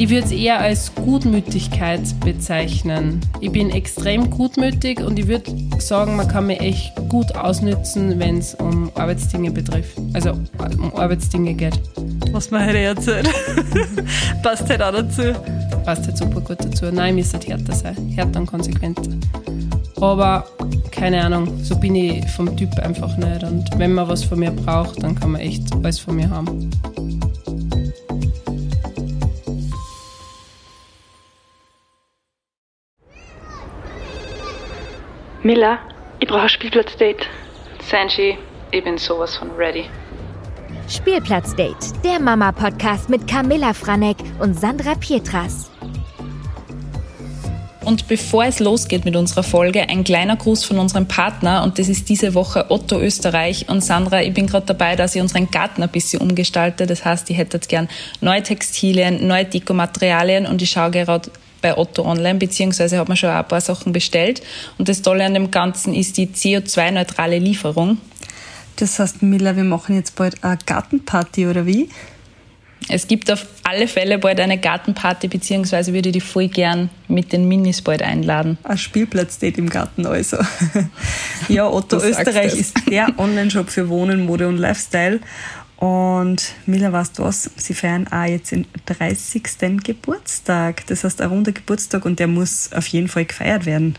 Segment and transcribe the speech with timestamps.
[0.00, 3.20] Ich würde es eher als Gutmütigkeit bezeichnen.
[3.42, 8.38] Ich bin extrem gutmütig und ich würde sagen, man kann mich echt gut ausnützen, wenn
[8.38, 9.98] es um Arbeitsdinge betrifft.
[10.14, 10.30] Also
[10.78, 11.78] um Arbeitsdinge geht.
[12.32, 13.28] Was man heute erzählt.
[14.42, 15.34] Passt halt auch dazu.
[15.84, 16.86] Passt halt super gut dazu.
[16.90, 17.96] Nein, ich müsste halt härter sein.
[18.16, 19.02] Härter und konsequenter.
[20.00, 20.46] Aber
[20.90, 23.42] keine Ahnung, so bin ich vom Typ einfach nicht.
[23.42, 26.70] Und wenn man was von mir braucht, dann kann man echt alles von mir haben.
[35.42, 35.78] Miller,
[36.18, 37.26] ich brauche ein Spielplatzdate.
[37.82, 38.36] Sanji,
[38.72, 39.86] ich bin sowas von ready.
[40.86, 45.70] Spielplatzdate, der Mama-Podcast mit Camilla Franek und Sandra Pietras.
[47.86, 51.88] Und bevor es losgeht mit unserer Folge, ein kleiner Gruß von unserem Partner und das
[51.88, 53.66] ist diese Woche Otto Österreich.
[53.70, 56.86] Und Sandra, ich bin gerade dabei, dass ich unseren Garten ein bisschen umgestalte.
[56.86, 57.88] Das heißt, ich hätte jetzt gern
[58.20, 61.30] neue Textilien, neue Dekomaterialien und ich schaue gerade
[61.60, 64.42] bei Otto online, beziehungsweise hat man schon ein paar Sachen bestellt.
[64.78, 67.98] Und das Tolle an dem Ganzen ist die CO2-neutrale Lieferung.
[68.76, 71.88] Das heißt, Miller, wir machen jetzt bald eine Gartenparty, oder wie?
[72.88, 77.32] Es gibt auf alle Fälle bald eine Gartenparty, beziehungsweise würde ich die voll gern mit
[77.32, 78.58] den Minis bald einladen.
[78.64, 80.38] Ein Spielplatzdate im Garten also.
[81.48, 85.20] ja, Otto Österreich ist der Online-Shop für Wohnen, Mode und Lifestyle.
[85.80, 87.50] Und Miller, weißt du was?
[87.56, 89.42] Sie feiern auch jetzt den 30.
[89.82, 90.86] Geburtstag.
[90.88, 93.96] Das heißt, ein runder Geburtstag und der muss auf jeden Fall gefeiert werden.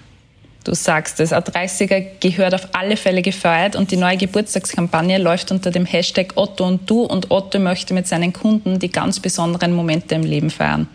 [0.63, 5.51] Du sagst es, ein 30er gehört auf alle Fälle gefeiert und die neue Geburtstagskampagne läuft
[5.51, 9.73] unter dem Hashtag Otto und du und Otto möchte mit seinen Kunden die ganz besonderen
[9.73, 10.87] Momente im Leben feiern.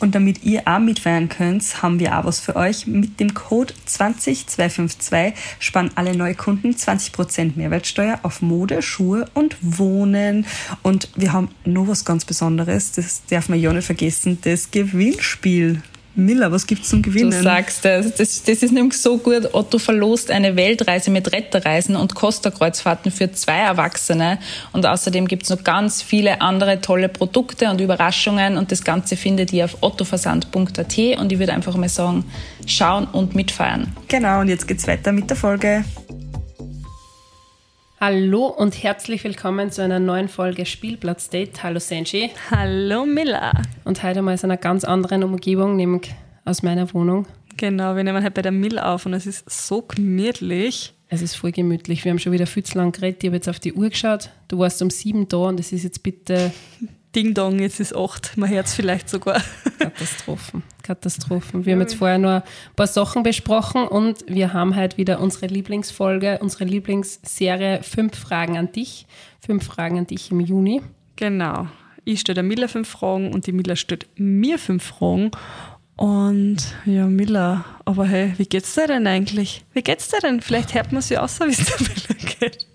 [0.00, 2.86] Und damit ihr auch mitfeiern könnt, haben wir auch was für euch.
[2.86, 10.46] Mit dem Code 20252 sparen alle Neukunden 20% Mehrwertsteuer auf Mode, Schuhe und Wohnen.
[10.82, 15.82] Und wir haben noch was ganz Besonderes, das darf man ja nicht vergessen, das Gewinnspiel.
[16.14, 17.30] Miller, was gibt's zum Gewinnen?
[17.30, 18.14] Du sagst das.
[18.14, 18.42] das.
[18.42, 19.54] Das ist nämlich so gut.
[19.54, 24.38] Otto verlost eine Weltreise mit Retterreisen und Costa-Kreuzfahrten für zwei Erwachsene.
[24.72, 28.56] Und außerdem gibt's noch ganz viele andere tolle Produkte und Überraschungen.
[28.56, 30.98] Und das Ganze findet ihr auf ottoversand.at.
[31.18, 32.24] Und ich würde einfach mal sagen,
[32.66, 33.92] schauen und mitfeiern.
[34.08, 35.84] Genau, und jetzt geht's weiter mit der Folge.
[38.02, 41.62] Hallo und herzlich willkommen zu einer neuen Folge Spielplatz Date.
[41.62, 42.30] Hallo Senji.
[42.50, 43.52] Hallo Miller.
[43.84, 46.10] Und heute mal aus einer ganz anderen Umgebung, nämlich
[46.46, 47.26] aus meiner Wohnung.
[47.58, 50.94] Genau, wir nehmen halt bei der Mill auf und es ist so gemütlich.
[51.08, 52.02] Es ist voll gemütlich.
[52.02, 53.22] Wir haben schon wieder viel zu lang geredet.
[53.22, 54.30] Ich habe jetzt auf die Uhr geschaut.
[54.48, 56.52] Du warst um sieben da und es ist jetzt bitte
[57.14, 58.36] Ding Dong, jetzt ist acht.
[58.36, 59.42] Man hört es vielleicht sogar.
[59.78, 60.62] Katastrophen.
[60.82, 61.66] Katastrophen.
[61.66, 62.42] Wir haben jetzt vorher nur ein
[62.76, 68.70] paar Sachen besprochen und wir haben halt wieder unsere Lieblingsfolge, unsere Lieblingsserie Fünf Fragen an
[68.70, 69.06] dich.
[69.44, 70.82] Fünf Fragen an dich im Juni.
[71.16, 71.66] Genau.
[72.04, 75.32] Ich stelle der Miller fünf Fragen und die Miller stellt mir fünf Fragen.
[75.96, 79.64] Und ja, Miller, aber hey, wie geht's dir denn eigentlich?
[79.74, 80.40] Wie geht's dir denn?
[80.40, 82.66] Vielleicht hört man sie aus, wie es der Miller geht.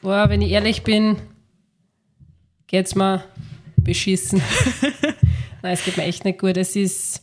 [0.00, 1.16] Boah, wenn ich ehrlich bin,
[2.68, 3.24] geht's mir
[3.84, 4.42] beschissen.
[5.62, 6.56] Nein, es geht mir echt nicht gut.
[6.56, 7.22] Es ist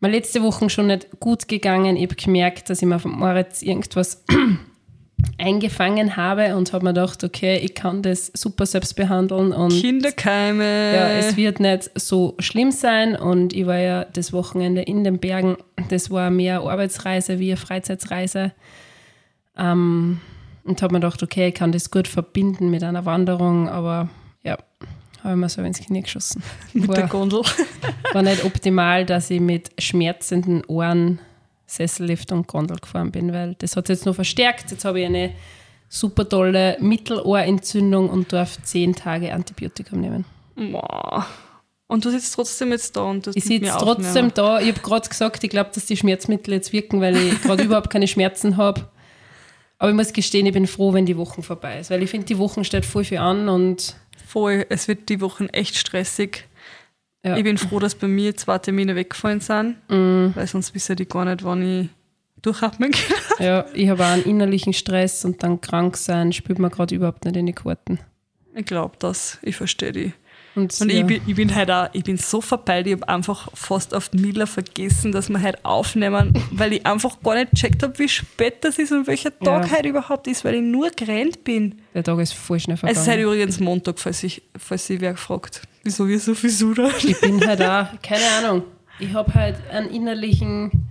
[0.00, 1.96] mir letzte Woche schon nicht gut gegangen.
[1.96, 4.24] Ich habe gemerkt, dass ich mir von Moritz irgendwas
[5.38, 10.94] eingefangen habe und habe mir gedacht, okay, ich kann das super selbst behandeln und Kinderkeime.
[10.94, 15.18] ja, es wird nicht so schlimm sein und ich war ja das Wochenende in den
[15.18, 15.56] Bergen.
[15.88, 18.52] Das war mehr eine Arbeitsreise wie eine Freizeitsreise.
[19.56, 20.20] Ähm,
[20.64, 24.08] und habe mir gedacht, okay, ich kann das gut verbinden mit einer Wanderung, aber
[24.42, 24.58] ja,
[25.26, 26.42] habe ich mir so ins Knie geschossen.
[26.72, 27.42] mit der War- Gondel.
[28.12, 31.18] war nicht optimal, dass ich mit schmerzenden Ohren
[31.66, 34.70] Sessellift und Gondel gefahren bin, weil das hat jetzt noch verstärkt.
[34.70, 35.32] Jetzt habe ich eine
[35.88, 40.24] super tolle Mittelohrentzündung und darf zehn Tage Antibiotikum nehmen.
[40.54, 41.26] Boah.
[41.88, 44.60] Und du sitzt trotzdem jetzt da und das Ich sitze trotzdem da.
[44.60, 47.90] Ich habe gerade gesagt, ich glaube, dass die Schmerzmittel jetzt wirken, weil ich gerade überhaupt
[47.90, 48.88] keine Schmerzen habe.
[49.78, 52.26] Aber ich muss gestehen, ich bin froh, wenn die Woche vorbei ist, weil ich finde,
[52.26, 53.94] die Wochen steht voll viel an und
[54.26, 56.46] Voll, es wird die Wochen echt stressig.
[57.24, 60.34] ja, Ich bin froh, dass bei mir zwei Termine weggefallen sind, Mm.
[60.34, 61.88] weil sonst wissen die gar nicht, wann ich
[62.42, 63.16] durchatmen kann.
[63.44, 67.24] ja, ich habe auch einen innerlichen Stress und dann krank sein, spielt mir gerade überhaupt
[67.24, 67.98] nicht in die Karten.
[68.54, 70.12] Ich glaube das, ich verstehe die.
[70.56, 71.00] Und, Und ja.
[71.00, 74.10] ich, bin, ich bin halt auch, ich bin so verpeilt, ich habe einfach fast auf
[74.12, 78.64] Miller vergessen, dass wir halt aufnehmen, weil ich einfach gar nicht gecheckt habe, wie spät
[78.64, 79.76] das ist und welcher Tag Ja.
[79.76, 81.74] heute überhaupt ist, weil ich nur gerannt bin.
[81.94, 83.00] Der Tag ist voll schnell Es vergangen.
[83.02, 86.88] ist halt übrigens Montag, falls sich falls wer fragt, wieso wir so viel Sura.
[87.04, 88.62] ich bin halt auch, keine Ahnung,
[88.98, 90.88] ich habe halt einen innerlichen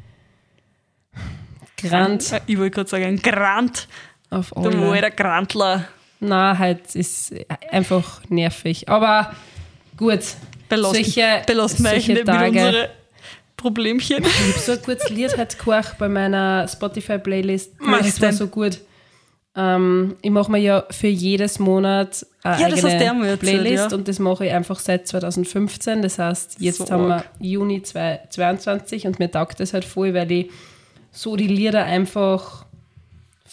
[1.78, 3.88] Grant Ich wollte gerade sagen, ein Grant,
[4.30, 4.90] auf der alle.
[4.90, 5.86] Walter Grantler.
[6.20, 7.34] Na, halt ist
[7.72, 8.90] einfach nervig.
[8.90, 9.34] Aber
[9.98, 10.20] gut,
[10.70, 12.48] belassen, solche, belassen wir solche nicht mit Tage.
[12.50, 12.88] unseren
[13.58, 14.24] Problemchen.
[14.24, 17.74] Ich habe so ein gutes Lied heute gehört bei meiner Spotify-Playlist.
[17.80, 18.80] Das war so gut.
[19.58, 23.98] Ähm, ich mache mir ja für jedes Monat eine Ja, eigene Playlist ja.
[23.98, 26.02] und das mache ich einfach seit 2015.
[26.02, 27.24] Das heißt, jetzt So haben wir.
[27.40, 30.52] Juni 2022 und mir taugt das halt voll, weil ich
[31.12, 32.65] so die Lieder einfach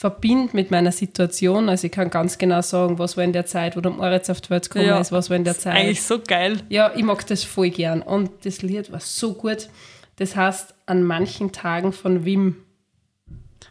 [0.03, 1.69] verbinde mit meiner Situation.
[1.69, 4.41] Also ich kann ganz genau sagen, was war in der Zeit, wo der Moritz auf
[4.41, 4.99] die Welt gekommen Ja.
[4.99, 5.77] ist, was war in der Zeit.
[5.77, 6.59] eigentlich so geil.
[6.69, 8.03] Ja, ich mag das voll gern.
[8.03, 9.69] Und das Lied war so gut.
[10.17, 12.57] Das heißt, an manchen Tagen von Wim.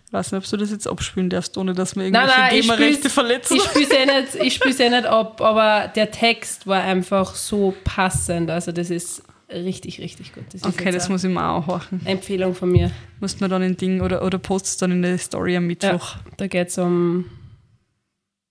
[0.07, 2.61] Ich weiß nicht, ob du das jetzt abspielen darfst, ohne dass wir Nein, irgendwelche nein,
[2.61, 3.57] GEMA-Rechte spiel's, verletzen.
[3.57, 8.49] ich spiel's eh nicht, ich eh nicht ab, aber der Text war einfach so passend.
[8.49, 10.43] Also das ist richtig, richtig gut.
[10.51, 12.05] Das Okay, das muss ich mir auch horchen.
[12.05, 12.91] Empfehlung von mir.
[13.19, 16.15] Musst mir dann ein Ding oder, oder postest dann in der Story am Mittwoch.
[16.37, 17.25] Da geht's um,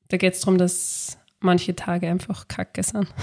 [0.08, 3.06] da geht's darum, dass manche Tage einfach kacke sind.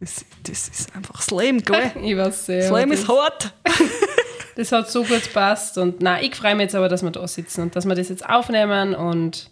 [0.00, 1.90] Das, das ist einfach Slam, gell?
[2.04, 2.62] Ich weiß sehr.
[2.68, 3.52] Slam ist hart.
[4.54, 7.26] das hat so gut gepasst und na, ich freue mich jetzt aber, dass wir da
[7.26, 9.50] sitzen und dass wir das jetzt aufnehmen und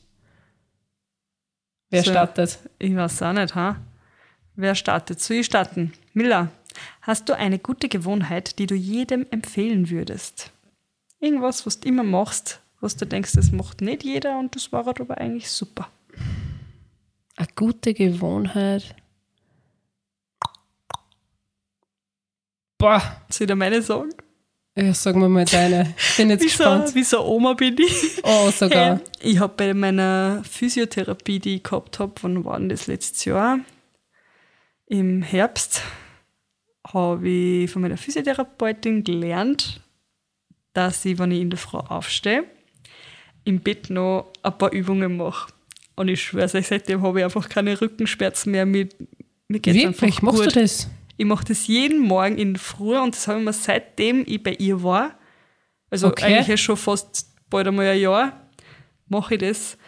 [1.90, 2.12] wer So.
[2.12, 2.60] startet?
[2.78, 3.76] Ich weiß auch nicht, ha?
[4.54, 5.20] Wer startet?
[5.20, 5.92] Soll ich starten?
[6.14, 6.52] Miller,
[7.06, 10.50] hast du eine gute Gewohnheit, die du jedem empfehlen würdest?
[11.20, 14.86] Irgendwas, was du immer machst, was du denkst, das macht nicht jeder und das war
[14.86, 15.88] aber eigentlich super.
[17.36, 18.94] Eine gute Gewohnheit.
[22.78, 23.00] Boah,
[23.30, 24.10] Soll ich dir meine sagen?
[24.76, 25.94] ja, sagen wir mal deine.
[26.18, 26.94] Bin jetzt Wie so, gespannt.
[26.94, 28.20] wie so Oma bin ich.
[28.22, 28.96] Oh, sogar.
[28.96, 33.24] Hey, ich habe bei meiner Physiotherapie, die ich gehabt habe, wann war denn das letztes
[33.24, 33.60] Jahr?
[34.86, 35.80] Im Herbst
[36.96, 39.80] habe ich von meiner Physiotherapeutin gelernt,
[40.72, 42.44] dass ich, wenn ich in der Früh aufstehe,
[43.44, 45.52] im Bett noch ein paar Übungen mache.
[45.94, 48.66] Und ich schwöre euch, seitdem habe ich einfach keine Rückenschmerzen mehr.
[48.66, 48.88] Mir,
[49.48, 50.22] mir geht's Wirklich?
[50.22, 50.56] Machst gut.
[50.56, 50.88] du das?
[51.18, 54.42] Ich mache das jeden Morgen in der Früh und das habe ich mir seitdem ich
[54.42, 55.18] bei ihr war,
[55.90, 56.34] also Okay.
[56.34, 58.48] eigentlich schon fast bald einmal ein Jahr,
[59.08, 59.78] mache ich das.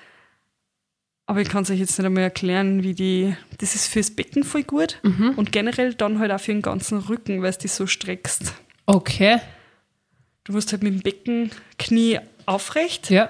[1.31, 3.37] Aber ich kann es euch jetzt nicht einmal erklären, wie die.
[3.59, 5.35] Das ist fürs Becken voll gut Mhm.
[5.37, 8.55] und generell dann halt auch für den ganzen Rücken, weil es dich so streckst.
[8.87, 9.39] Okay.
[10.45, 13.29] Du musst halt mit dem Becken Knie aufrecht, Ja.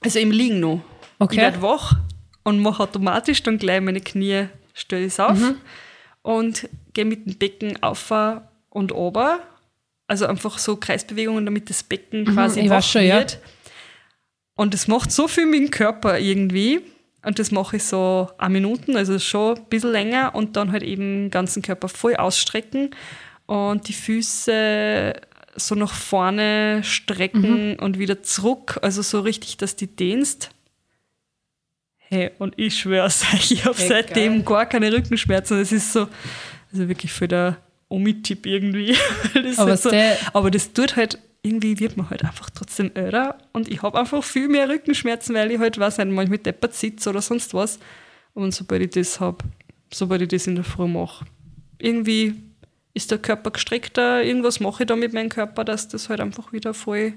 [0.00, 0.80] also im Liegen noch.
[1.16, 1.36] Ich Okay.
[1.36, 1.96] werde wach
[2.44, 5.56] und mache automatisch dann gleich meine Knie, stelle es auf Mhm.
[6.22, 8.10] und gehe mit dem Becken auf
[8.70, 9.40] und runter.
[10.06, 13.18] Also einfach so Kreisbewegungen, damit das Becken quasi Mhm, ich wach schon, ja.
[13.18, 13.38] wird.
[14.54, 16.80] Und das macht so viel mit dem Körper irgendwie.
[17.28, 20.82] Und das mache ich so eine Minuten, also schon ein bisschen länger und dann halt
[20.82, 22.88] eben den ganzen Körper voll ausstrecken
[23.44, 25.12] und die Füße
[25.56, 27.76] so nach vorne strecken Mhm.
[27.80, 30.50] und wieder zurück, also so richtig, dass die dehnst.
[31.98, 34.42] Hey, und ich schwör's euch, ich habe Hey, seitdem geil.
[34.44, 35.58] gar keine Rückenschmerzen.
[35.58, 36.08] Das ist so,
[36.72, 37.58] also wirklich für der
[37.90, 38.96] Omi-Tipp irgendwie.
[39.34, 39.90] Das Aber halt so,
[40.32, 44.22] aber das tut halt, irgendwie wird man halt einfach trotzdem älter und ich habe einfach
[44.24, 47.78] viel mehr Rückenschmerzen, weil ich halt, weiß nicht, manchmal deppert sitze oder sonst was.
[48.34, 49.38] Und sobald ich das habe,
[49.92, 51.24] sobald ich das in der Früh mache,
[51.78, 52.34] irgendwie
[52.94, 56.52] ist der Körper gestreckter, irgendwas mache ich da mit meinem Körper, dass das halt einfach
[56.52, 57.14] wieder voll.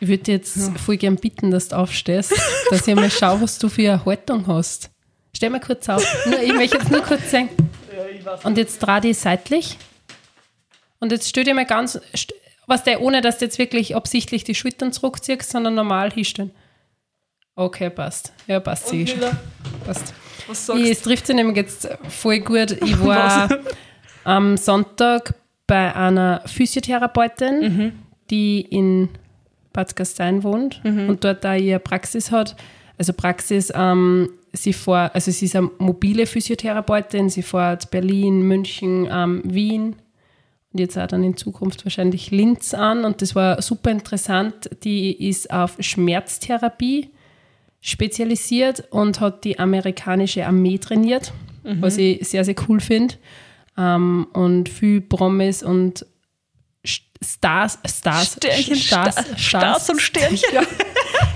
[0.00, 2.32] Ich würde jetzt voll gern bitten, dass du aufstehst,
[2.70, 4.90] dass ich mal schaue, was du für eine Haltung hast.
[5.34, 6.04] Stell mal kurz auf.
[6.26, 7.50] Nur, ich möchte jetzt nur kurz sagen.
[8.44, 9.76] Und jetzt dreh dich seitlich.
[11.00, 12.00] Und jetzt stell dir mal ganz,
[12.68, 16.52] was der, ohne dass du jetzt wirklich absichtlich die Schultern zurückziehst, sondern normal hinstellen.
[17.56, 18.32] Okay, passt.
[18.46, 18.86] Ja, passt.
[18.88, 19.18] sieh schon.
[19.84, 20.14] Passt.
[20.46, 22.70] Was Ich, sagst es trifft sich nämlich jetzt voll gut.
[22.82, 23.48] Ich war
[24.24, 25.34] am Sonntag
[25.66, 27.92] bei einer Physiotherapeutin, Mhm.
[28.30, 29.08] die in
[29.72, 32.56] Bad Gastein wohnt und dort da ihre Praxis hat.
[32.96, 39.06] Also Praxis, ähm, sie fährt, also sie ist eine mobile Physiotherapeutin, sie fährt Berlin, München,
[39.10, 39.96] ähm, Wien
[40.72, 44.68] und jetzt auch dann in Zukunft wahrscheinlich Linz an und das war super interessant.
[44.84, 47.10] Die ist auf Schmerztherapie
[47.80, 51.32] spezialisiert und hat die amerikanische Armee trainiert,
[51.62, 53.14] was ich sehr, sehr cool finde.
[53.76, 56.04] Ähm, und viel Promis und
[56.84, 60.48] St- Stars, Stars, Sternchen, Stars, Stars, Stars und Sternchen.
[60.54, 60.62] Ja.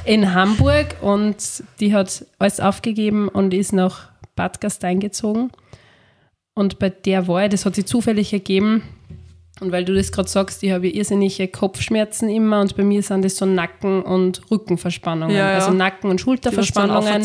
[0.05, 1.37] in Hamburg und
[1.81, 5.51] die hat alles aufgegeben und ist nach Bad Gastein gezogen.
[6.55, 8.83] Und bei der war ich, das hat sich zufällig ergeben.
[9.63, 13.01] Und weil du das gerade sagst, ich habe ja irrsinnige Kopfschmerzen immer und bei mir
[13.03, 15.35] sind das so Nacken- und Rückenverspannungen.
[15.35, 15.55] Ja, ja.
[15.55, 17.23] Also Nacken- und Schulterverspannungen.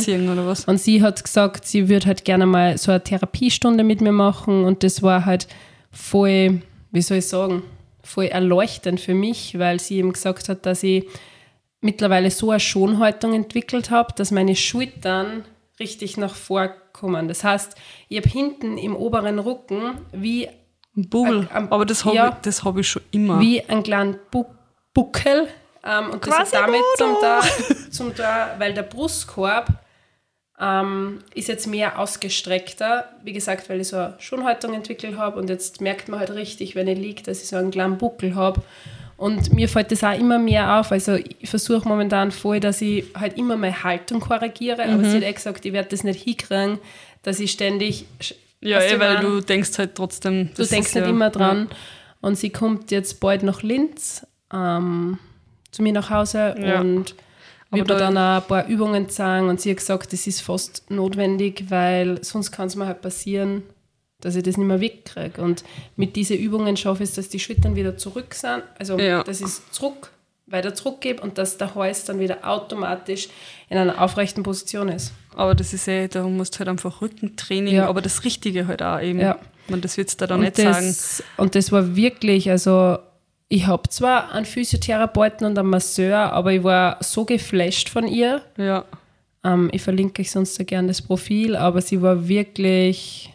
[0.67, 4.65] Und sie hat gesagt, sie würde halt gerne mal so eine Therapiestunde mit mir machen
[4.65, 5.47] und das war halt
[5.91, 7.63] voll, wie soll ich sagen,
[8.03, 11.05] voll erleuchtend für mich, weil sie eben gesagt hat, dass ich
[11.81, 15.43] mittlerweile so eine Schonhaltung entwickelt habe, dass meine Schultern
[15.79, 17.27] richtig nach vorkommen.
[17.27, 17.75] Das heißt,
[18.09, 20.47] ich habe hinten im oberen Rücken wie
[20.97, 21.39] Ein Bubel.
[21.41, 22.37] Ein- ein- Aber das habe ja.
[22.45, 23.39] ich, hab ich schon immer.
[23.39, 24.45] wie ein kleinen Bu
[24.93, 25.47] Buckel.
[25.85, 27.41] Ähm, und das Quasi hat damit zum da,
[27.91, 29.67] zum da, weil der Brustkorb
[30.59, 33.05] ähm, ist jetzt mehr ausgestreckter.
[33.23, 36.75] Wie gesagt, weil ich so eine Schonhaltung entwickelt habe und jetzt merkt man halt richtig,
[36.75, 38.63] wenn ich liege, dass ich so einen kleinen Buckel habe.
[39.17, 40.91] Und mir fällt das auch immer mehr auf.
[40.91, 44.83] Also ich versuche momentan voll, dass ich halt immer meine Haltung korrigiere.
[44.83, 45.05] Aber Mhm.
[45.11, 46.79] sie hat eh gesagt, ich werde das nicht hinkriegen,
[47.23, 48.05] dass ich ständig...
[48.61, 50.47] ja, eh, weil du denkst halt trotzdem.
[50.49, 51.69] Du das denkst ist nicht ja, immer dran.
[52.21, 55.19] Und sie kommt jetzt bald nach Linz ähm,
[55.71, 56.81] zu mir nach Hause Ja.
[56.81, 57.13] und
[57.69, 59.49] mir da- dann auch ein paar Übungen zeigen.
[59.49, 63.63] Und sie hat gesagt, das ist fast notwendig, weil sonst kann es mir halt passieren,
[64.21, 65.39] dass ich das nicht mehr wegkriege.
[65.41, 65.63] Und
[65.95, 68.63] mit diesen Übungen schaffe ich es, dass die Schultern wieder zurück sind.
[68.79, 69.23] Also, Ja.
[69.23, 70.09] dass ich es zurück,
[70.47, 73.27] weiter zurückgebe und dass der Hals dann wieder automatisch
[73.69, 75.11] in einer aufrechten Position ist.
[75.37, 77.87] Aber das ist eh, da musst du halt einfach Rückentraining, Ja.
[77.87, 79.19] aber das Richtige halt auch eben.
[79.19, 79.37] Ja.
[79.69, 80.87] Man, das wird es da dann Und nicht sagen.
[80.87, 82.97] das, und das war wirklich, also
[83.49, 88.41] ich habe zwar einen Physiotherapeuten und einen Masseur, aber ich war so geflasht von ihr.
[88.57, 88.85] Ja.
[89.43, 93.31] Ähm, ich verlinke euch sonst so gerne das Profil, aber sie war wirklich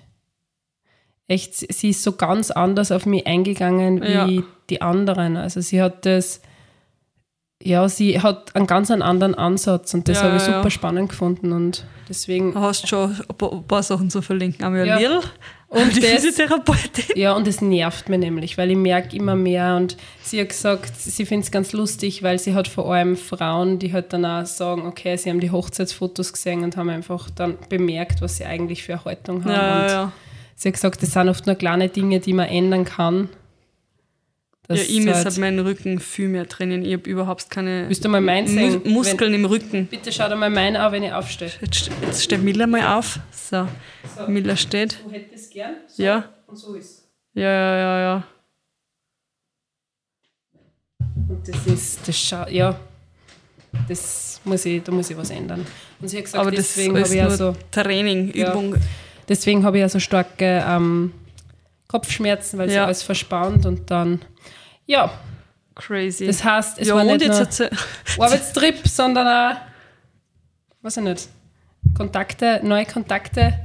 [1.29, 4.43] echt, sie ist so ganz anders auf mich eingegangen wie Ja.
[4.71, 5.37] die anderen.
[5.37, 6.41] Also sie hat das,
[7.65, 10.71] ja, sie hat einen ganz anderen Ansatz und das Ja, habe ich super ja.
[10.71, 14.65] spannend gefunden und deswegen Du hast schon ein paar, ein paar Sachen zu verlinken.
[14.65, 14.99] Einmal Ja.
[14.99, 15.09] ja.
[15.11, 15.21] Lil,
[15.69, 17.05] Und die das- Physiotherapeutin.
[17.17, 20.93] Ja, und es nervt mich nämlich, weil ich merke immer mehr und sie hat gesagt,
[21.01, 24.45] sie findet es ganz lustig, weil sie hat vor allem Frauen, die halt dann auch
[24.45, 28.83] sagen, okay, sie haben die Hochzeitsfotos gesehen und haben einfach dann bemerkt, was sie eigentlich
[28.83, 29.51] für eine Haltung haben.
[29.53, 30.13] Ja, und ja.
[30.57, 33.29] sie hat gesagt, das sind oft nur kleine Dinge, die man ändern kann.
[34.77, 36.85] Ja, Das ihm ist halt- halt mein Rücken viel mehr drinnen.
[36.85, 38.81] Ich habe überhaupt keine Willst du mal meinen sehen?
[38.85, 39.87] Mus Muskeln im Rücken.
[39.87, 41.51] Bitte schau dir mal meinen an, wenn ich aufstehe.
[41.61, 43.19] Jetzt, jetzt steht Miller mal auf.
[43.31, 43.67] So,
[44.29, 44.99] Miller steht.
[45.05, 45.75] Du hättest gern?
[45.97, 46.31] Ja.
[46.47, 48.25] Und so ist Ja, ja, ja, ja.
[51.29, 52.79] Und das ist, das scha ja,
[53.89, 55.67] das muss ich, da muss ich was ändern.
[56.01, 58.51] Und sie hat gesagt, Aber deswegen habe ich ja so, Training, Ja.
[58.51, 58.75] Übung.
[59.29, 61.13] deswegen habe ich ja so starke ähm,
[61.89, 62.85] Kopfschmerzen, weil sie Ja.
[62.87, 64.21] alles verspannt und dann,
[64.87, 65.11] ja,
[65.75, 66.27] Crazy.
[66.27, 67.71] das heißt, es ja, war nicht jetzt nur erzähl-
[68.19, 69.61] Arbeitstrip, sondern auch,
[70.83, 71.29] weiß ich nicht,
[71.95, 73.59] Kontakte, neue Kontakte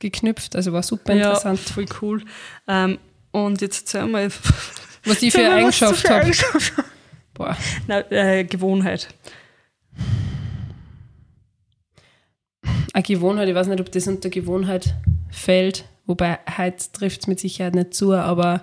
[0.00, 1.60] geknüpft, also war super ja, interessant.
[1.60, 2.24] voll cool.
[2.66, 2.98] Ähm,
[3.30, 4.28] und jetzt erzähl mal,
[5.04, 6.30] Was ich für Eigenschaft habe.
[7.34, 7.56] Boah.
[7.86, 9.08] Nein, äh, Gewohnheit.
[12.94, 14.94] eine Gewohnheit, ich weiß nicht, ob das unter Gewohnheit
[15.30, 18.62] fällt, wobei heute trifft es mit Sicherheit nicht zu, aber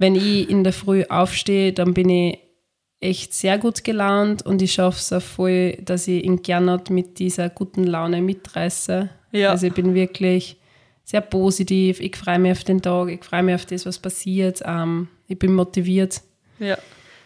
[0.00, 2.38] wenn ich in der Früh aufstehe, dann bin ich
[3.00, 7.18] echt sehr gut gelaunt und ich schaffe es auch voll, dass ich in Gernot mit
[7.18, 9.08] dieser guten Laune mitreiße.
[9.32, 9.50] Ja.
[9.50, 10.56] Also ich bin wirklich
[11.04, 14.62] sehr positiv, ich freue mich auf den Tag, ich freue mich auf das, was passiert,
[14.64, 16.20] ähm, ich bin motiviert.
[16.58, 16.78] Ja,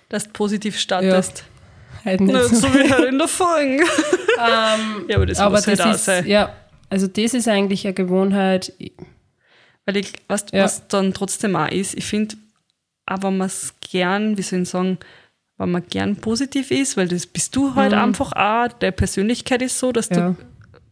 [0.08, 1.44] dass du positiv startest.
[2.04, 2.68] Halt nicht Nicht so.
[2.74, 3.84] wie halt in der Folge.
[4.36, 4.76] ja,
[5.14, 6.26] aber das aber muss halt das auch ist, sein.
[6.26, 6.54] ja,
[6.90, 8.72] also das ist eigentlich eine Gewohnheit.
[9.86, 10.64] Weil ich, weißt, Ja.
[10.64, 12.36] was dann trotzdem auch ist, ich finde,
[13.08, 14.98] wenn man es gern, wie soll ich sagen,
[15.58, 19.78] wenn man gern positiv ist, weil das bist du halt einfach auch, deine Persönlichkeit ist
[19.78, 20.16] so, dass Mhm.
[20.16, 20.28] Ja.
[20.30, 20.36] du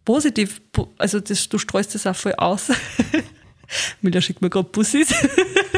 [0.04, 2.70] positiv, po- also das, du streust das auch voll aus.
[4.02, 5.12] Mila schickt mir gerade Bussis.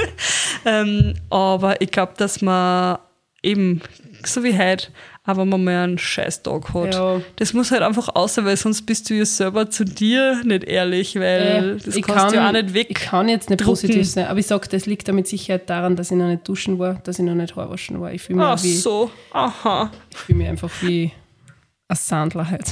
[0.65, 2.99] ähm, aber ich glaube, dass man
[3.43, 3.81] eben,
[4.25, 4.89] so wie heute,
[5.27, 7.21] aber wenn man mal einen Scheißtag hat, Ja.
[7.37, 11.17] das muss halt einfach außer, weil sonst bist du ja selber zu dir nicht ehrlich,
[11.17, 12.89] weil Äh, das ich kannst du ja auch nicht weg.
[12.91, 13.71] Ich kann jetzt nicht drucken.
[13.71, 16.47] positiv sein, aber ich sage, das liegt da mit Sicherheit daran, dass ich noch nicht
[16.47, 18.13] duschen war, dass ich noch nicht Haarwaschen war.
[18.13, 19.91] Ich fühle mich, Ach wie, so, aha.
[20.11, 21.11] ich fühl mich einfach wie
[21.89, 22.71] ein Sandler halt.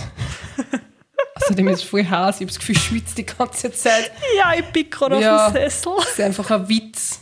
[1.36, 4.12] Außerdem ist es voll heiß, ich habe das Gefühl, ich schwitze die ganze Zeit.
[4.38, 5.46] Ja, ich bin gerade Ja.
[5.46, 5.92] auf dem Sessel.
[5.96, 7.21] Das ist einfach ein Witz.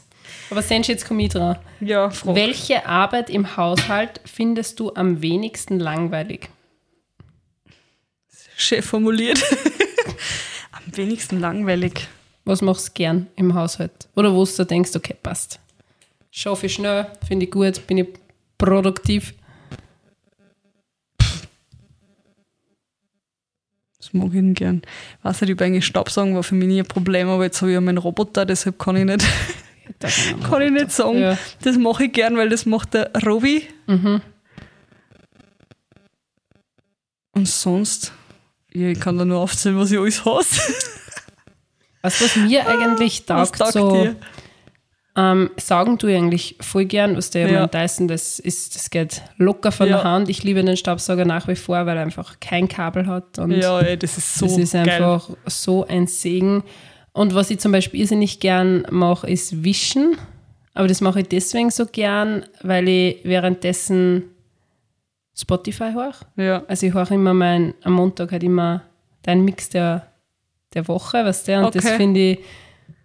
[0.50, 1.56] Aber Sensch, jetzt komme ich dran.
[1.80, 2.34] Ja, Frau.
[2.34, 6.48] Welche Arbeit im Haushalt findest du am wenigsten langweilig?
[8.56, 9.40] Schön formuliert.
[10.72, 12.08] Am wenigsten langweilig.
[12.44, 14.08] Was machst du gern im Haushalt?
[14.16, 15.60] Oder wo du denkst, okay, passt.
[16.30, 18.08] Schaffe ich schnell, finde ich gut, bin ich
[18.58, 19.34] produktiv.
[23.98, 24.82] Das mag ich gern.
[25.18, 27.70] Ich weiß nicht, ich eigentlich Staubsaugen war für mich nie ein Problem, aber jetzt habe
[27.70, 29.24] ich ja meinen Roboter, deshalb kann ich nicht,
[30.48, 31.18] kann ich nicht sagen.
[31.20, 31.38] Ja.
[31.62, 33.66] Das mache ich gern, weil das macht der Robi.
[33.86, 34.20] Mhm.
[37.32, 38.12] Und sonst,
[38.72, 40.72] ja, ich kann da nur aufzählen, was ich alles hasse.
[42.02, 44.16] Du, was mir eigentlich Was taugt, taugt so dir?
[45.16, 47.66] ähm, sagen ich eigentlich voll gern, was der Ja.
[47.66, 49.96] Dyson, das ist, das geht locker von Ja.
[49.96, 50.28] der Hand.
[50.28, 53.80] Ich liebe den Staubsauger nach wie vor, weil er einfach kein Kabel hat und Ja,
[53.80, 54.88] ey, das ist so das ist geil.
[54.88, 56.62] einfach so ein Segen.
[57.12, 60.16] Und was ich zum Beispiel irrsinnig gern mache, ist Wischen.
[60.74, 64.24] Aber das mache ich deswegen so gern, weil ich währenddessen
[65.36, 66.14] Spotify höre.
[66.36, 66.62] Ja.
[66.68, 68.82] Also ich höre immer mein, am Montag halt immer
[69.22, 70.06] deinen Mix der,
[70.74, 71.58] der Woche, weißt du?
[71.64, 71.96] Und das Okay.
[71.96, 72.38] finde ich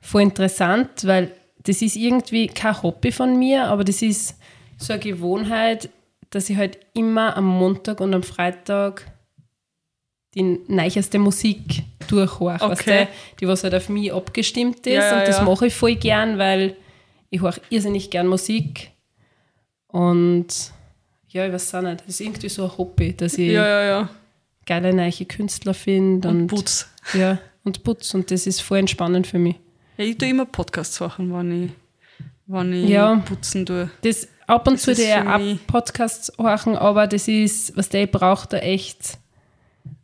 [0.01, 1.31] voll interessant, weil
[1.63, 4.37] das ist irgendwie kein Hobby von mir, aber das ist
[4.77, 5.89] so eine Gewohnheit,
[6.29, 9.07] dass ich halt immer am Montag und am Freitag
[10.35, 13.05] die neueste Musik durchhöre, weißt Okay.
[13.05, 13.09] du?
[13.39, 15.43] die was halt auf mich abgestimmt ist Ja, ja, und das ja.
[15.43, 16.75] mache ich voll gern, weil
[17.29, 18.91] ich höre irrsinnig gern Musik
[19.87, 20.47] und
[21.29, 23.57] ja, ich weiß auch nicht, das ist irgendwie so ein Hobby, dass ich
[24.65, 26.87] geile neue Künstler finde Und und, Putz.
[27.13, 29.55] Ja, und Putz und das ist voll entspannend für mich.
[29.97, 31.71] Ja, ich tue immer Podcasts machen, wenn ich,
[32.47, 33.15] wenn ich Ja.
[33.25, 33.89] putzen tue.
[34.01, 38.47] Das ab und Das zu der Podcasts horchen, aber das ist, was der ich brauche
[38.47, 39.17] da echt.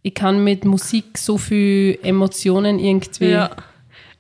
[0.04, 3.56] Ich kann mit Musik so viel Emotionen irgendwie, ja, Ja.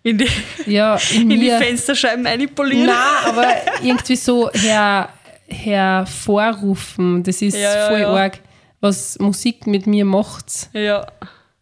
[0.03, 0.27] In die,
[0.65, 1.49] in in die.
[1.49, 2.87] Fensterscheiben manipulieren.
[2.87, 2.95] Nein,
[3.25, 3.47] aber
[3.83, 5.09] irgendwie so her,
[5.47, 7.23] hervorrufen.
[7.23, 8.09] Das ist Ja, ja, voll ja.
[8.13, 8.39] arg,
[8.79, 11.07] was Musik mit mir macht Ja.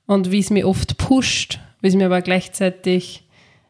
[0.06, 3.26] und wie es mir oft pusht, wie es mir aber gleichzeitig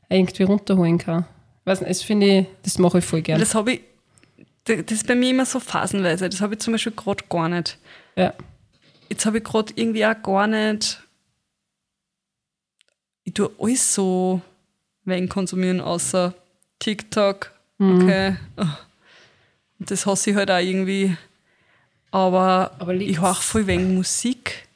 [0.10, 1.26] irgendwie runterholen kann.
[1.66, 3.40] Weiß nicht, das finde ich, das mache ich voll gern.
[3.40, 3.82] Das habe ich,
[4.66, 6.30] das ist bei mir immer so phasenweise.
[6.30, 7.78] Das habe ich zum Beispiel gerade gar nicht.
[8.16, 8.34] Ja.
[9.10, 11.02] Jetzt habe ich gerade irgendwie auch gar nicht.
[13.24, 14.42] Ich tue alles so
[15.04, 16.34] Wein konsumieren, außer
[16.80, 17.52] TikTok.
[17.78, 18.02] Mhm.
[18.02, 18.38] Okay.
[19.80, 21.16] Und das hasse ich halt auch irgendwie.
[22.12, 24.68] Aber, Aber ich höre voll wenig Musik.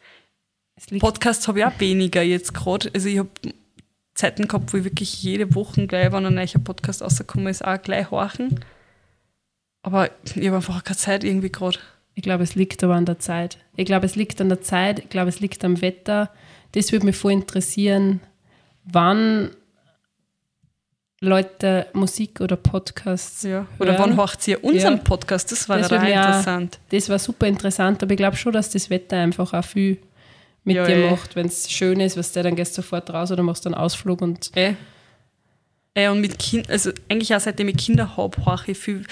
[0.99, 2.91] Podcasts habe ich auch weniger jetzt gerade.
[2.93, 3.29] Also ich habe
[4.13, 7.81] Zeiten gehabt, wo ich wirklich jede Woche gleich, wenn ein neuer Podcast rausgekommen ist, auch
[7.81, 8.63] gleich horchen.
[9.81, 11.79] Aber ich habe einfach keine Zeit irgendwie gerade.
[12.15, 13.57] Ich glaube, es liegt aber an der Zeit.
[13.75, 16.29] Ich glaube, es liegt an der Zeit, ich glaube, es liegt am Wetter.
[16.73, 18.19] Das würde mich voll interessieren,
[18.85, 19.51] wann
[21.21, 23.65] Leute Musik oder Podcasts Ja.
[23.79, 24.01] Oder hören.
[24.11, 25.03] wann hört ihr unseren Ja.
[25.03, 25.51] Podcast?
[25.51, 26.79] Das war Das ja mich auch- interessant.
[26.89, 29.99] Das war super interessant, aber ich glaube schon, dass das Wetter einfach auch viel
[30.65, 31.09] mit Ja, dir eh.
[31.11, 31.35] macht.
[31.37, 34.21] Wenn es schön ist, was der dann gehst du sofort raus oder machst einen Ausflug
[34.21, 34.73] und Äh.
[35.95, 39.05] Äh, und mit Kind, also eigentlich auch seitdem ich Kinder habe, ich viel.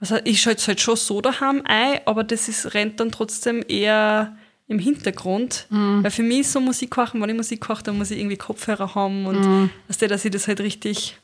[0.00, 4.36] Also ich schalte halt schon so daheim ein, aber das ist, rennt dann trotzdem eher
[4.68, 5.66] im Hintergrund.
[5.70, 6.04] Mhm.
[6.04, 8.36] Weil für mich ist so Musik horchen, wenn ich Musik horche, dann muss ich irgendwie
[8.36, 9.70] Kopfhörer haben und Mhm.
[9.88, 11.18] weißt du, dass ich das halt richtig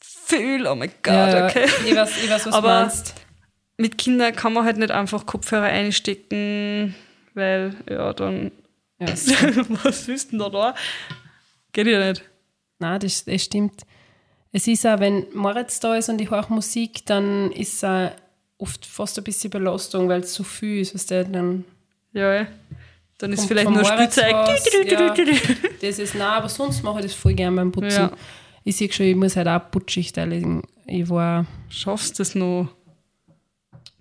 [0.00, 0.70] fühle.
[0.70, 1.66] Oh mein Gott, Ja, okay.
[1.86, 3.14] ich, weiß, ich weiß, was Aber- du meinst.
[3.76, 6.94] Mit Kindern kann man halt nicht einfach Kopfhörer einstecken,
[7.34, 8.52] weil, ja, dann,
[8.98, 9.26] Ja, es-
[9.84, 10.74] was willst du denn da da?
[11.72, 12.22] Geht ja nicht.
[12.78, 13.82] Nein, das, das stimmt.
[14.52, 18.10] Es ist auch, wenn Moritz da ist und ich höre Musik, dann ist es auch
[18.58, 21.64] oft fast ein bisschen Belastung, weil es so viel ist, was der dann
[22.12, 22.46] Ja, eh.
[23.18, 24.30] dann ist vielleicht nur Spielzeug.
[24.90, 25.14] ja.
[25.80, 27.90] Das ist nah, aber sonst mache ich das voll gern beim Putzen.
[27.90, 28.12] Ja.
[28.64, 30.62] Ich sehe schon, ich muss halt auch Putzschicht erledigen.
[30.86, 32.68] Ich war, Schaffst du es noch?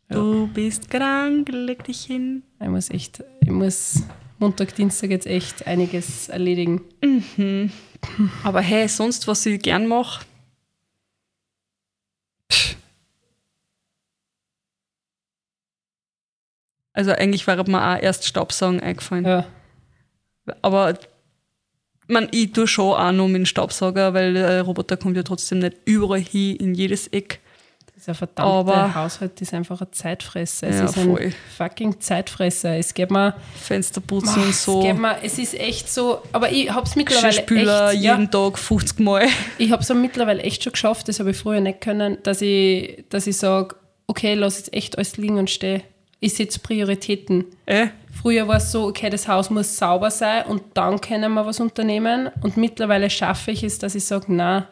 [0.10, 2.42] Du bist krank, leg dich hin.
[2.60, 4.02] ich muss echt, ich muss
[4.40, 6.82] Montag, Dienstag jetzt echt einiges erledigen.
[8.44, 10.26] Aber hey, sonst, was ich gern mache.
[16.94, 19.26] Also eigentlich wäre mir auch erst Staubsaugen eingefallen.
[19.26, 19.46] Ja,
[20.62, 20.98] Aber
[22.08, 25.60] man, ich tue schon auch noch mit dem Staubsauger, weil der Roboter kommt ja trotzdem
[25.60, 27.40] nicht überall hin, in jedes Eck.
[27.96, 30.68] dieser verdammte Aber- Haushalt ist einfach ein Zeitfresser.
[30.70, 31.34] Es Ja, ist ein voll.
[31.58, 32.78] fucking Zeitfresser.
[32.78, 34.82] Es geht mir, Fenster putzen und es, so.
[34.82, 38.32] geht mir, es ist echt so, aber ich habe es mittlerweile Geschirrspüler echt, ja, jeden
[38.32, 39.28] Tag 50 Mal.
[39.58, 43.04] Ich habe es mittlerweile echt schon geschafft, das habe ich früher nicht können, dass ich,
[43.10, 43.76] dass ich sage,
[44.08, 45.84] okay, lass jetzt echt alles liegen und stehe.
[46.20, 47.46] Ich setze Prioritäten.
[47.66, 47.88] Äh?
[48.22, 51.60] Früher war es so, okay, das Haus muss sauber sein und dann können wir was
[51.62, 52.30] unternehmen.
[52.42, 54.68] Und mittlerweile schaffe ich es, dass ich sage, na,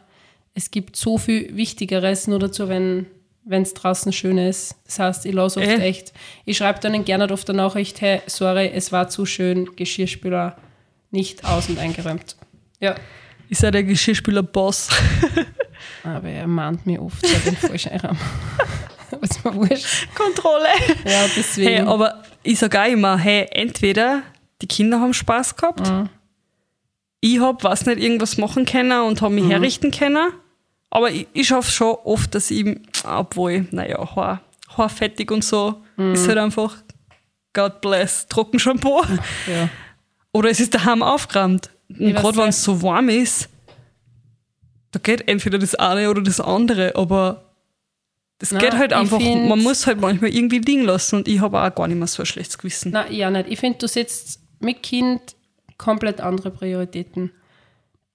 [0.54, 3.06] es gibt so viel Wichtigeres, nur dazu, wenn
[3.50, 4.76] es draußen schön ist.
[4.86, 5.78] Das heißt, ich lasse oft Eh.
[5.82, 6.12] echt,
[6.44, 10.58] ich schreibe dann gerne auf der Nachricht, hey, sorry, es war zu schön, Geschirrspüler
[11.12, 12.36] nicht aus- und eingeräumt.
[12.82, 12.96] Ja,
[13.48, 14.90] Ist ja der Geschirrspüler-Boss.
[16.04, 18.18] aber er mahnt mir oft, den falsch einräume.
[19.18, 20.08] Aber ist mir wurscht.
[20.16, 20.68] Kontrolle.
[21.06, 21.70] Ja, deswegen.
[21.70, 24.24] Hey, aber ich sage auch immer, hey, entweder
[24.62, 26.10] die Kinder haben Spaß gehabt, Mhm.
[27.22, 29.52] ich habe, was nicht, irgendwas machen können und habe mich Mhm.
[29.52, 30.32] herrichten können.
[30.90, 32.66] Aber ich, ich schaffe schon oft, dass ich,
[33.06, 34.42] obwohl, naja, Haar,
[34.78, 36.14] haarfettig und so, Mhm.
[36.14, 36.76] ist halt einfach,
[37.54, 39.02] God bless, Trockenshampoo.
[39.48, 39.70] ja.
[40.32, 41.70] Oder es ist daheim aufgeräumt.
[41.90, 43.50] Und gerade wenn es so warm ist,
[44.92, 47.44] da geht entweder das eine oder das andere, aber
[48.40, 51.60] das Na, geht halt einfach, man muss halt manchmal irgendwie liegen lassen und ich habe
[51.60, 52.92] auch gar nicht mehr so ein schlechtes Gewissen.
[52.92, 53.50] Nein, ja nicht.
[53.50, 55.36] Ich finde, du setzt mit Kind
[55.78, 57.32] komplett andere Prioritäten.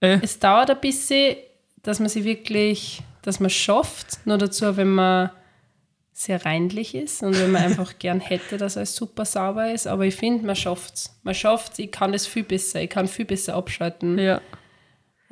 [0.00, 0.18] Äh.
[0.22, 1.36] Es dauert ein bisschen,
[1.82, 4.24] dass man sie wirklich, dass man schafft.
[4.24, 5.30] Nur dazu, wenn man
[6.12, 9.88] sehr reinlich ist und wenn man einfach gern hätte, dass alles super sauber ist.
[9.88, 11.18] Aber ich finde, man schafft es.
[11.24, 12.80] Man schafft es, ich kann das viel besser.
[12.80, 14.18] Ich kann viel besser abschalten.
[14.18, 14.40] Ja.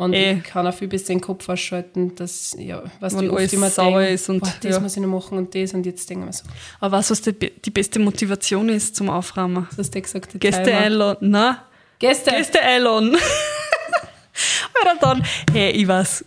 [0.01, 0.39] Und Eh.
[0.39, 3.69] ich kann auch viel besser den Kopf ausschalten, dass, ja, was du oft alles immer
[3.69, 4.81] sauber denk, ist und- boah, das ja.
[4.81, 6.45] muss ich noch machen und das und jetzt denken wir so,
[6.81, 9.67] Aber weißt du, was die, die beste Motivation ist zum Aufräumen?
[9.71, 10.41] was hast du gesagt?
[10.41, 11.31] Gäste einladen.
[11.31, 11.57] Nein,
[11.99, 12.31] Gäste.
[12.31, 13.15] Gäste einladen.
[14.83, 16.25] Weil dann, hey, ich weiß,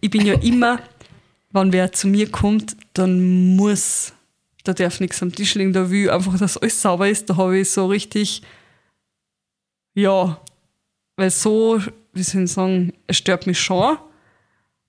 [0.00, 0.78] ich bin ja immer,
[1.50, 4.12] wenn wer zu mir kommt, dann muss,
[4.62, 7.36] da darf nichts am Tisch liegen, da will ich einfach, dass alles sauber ist, da
[7.36, 8.42] habe ich so richtig,
[9.94, 10.40] ja,
[11.16, 11.80] weil so,
[12.12, 13.96] wie soll ich sagen, es stört mich schon,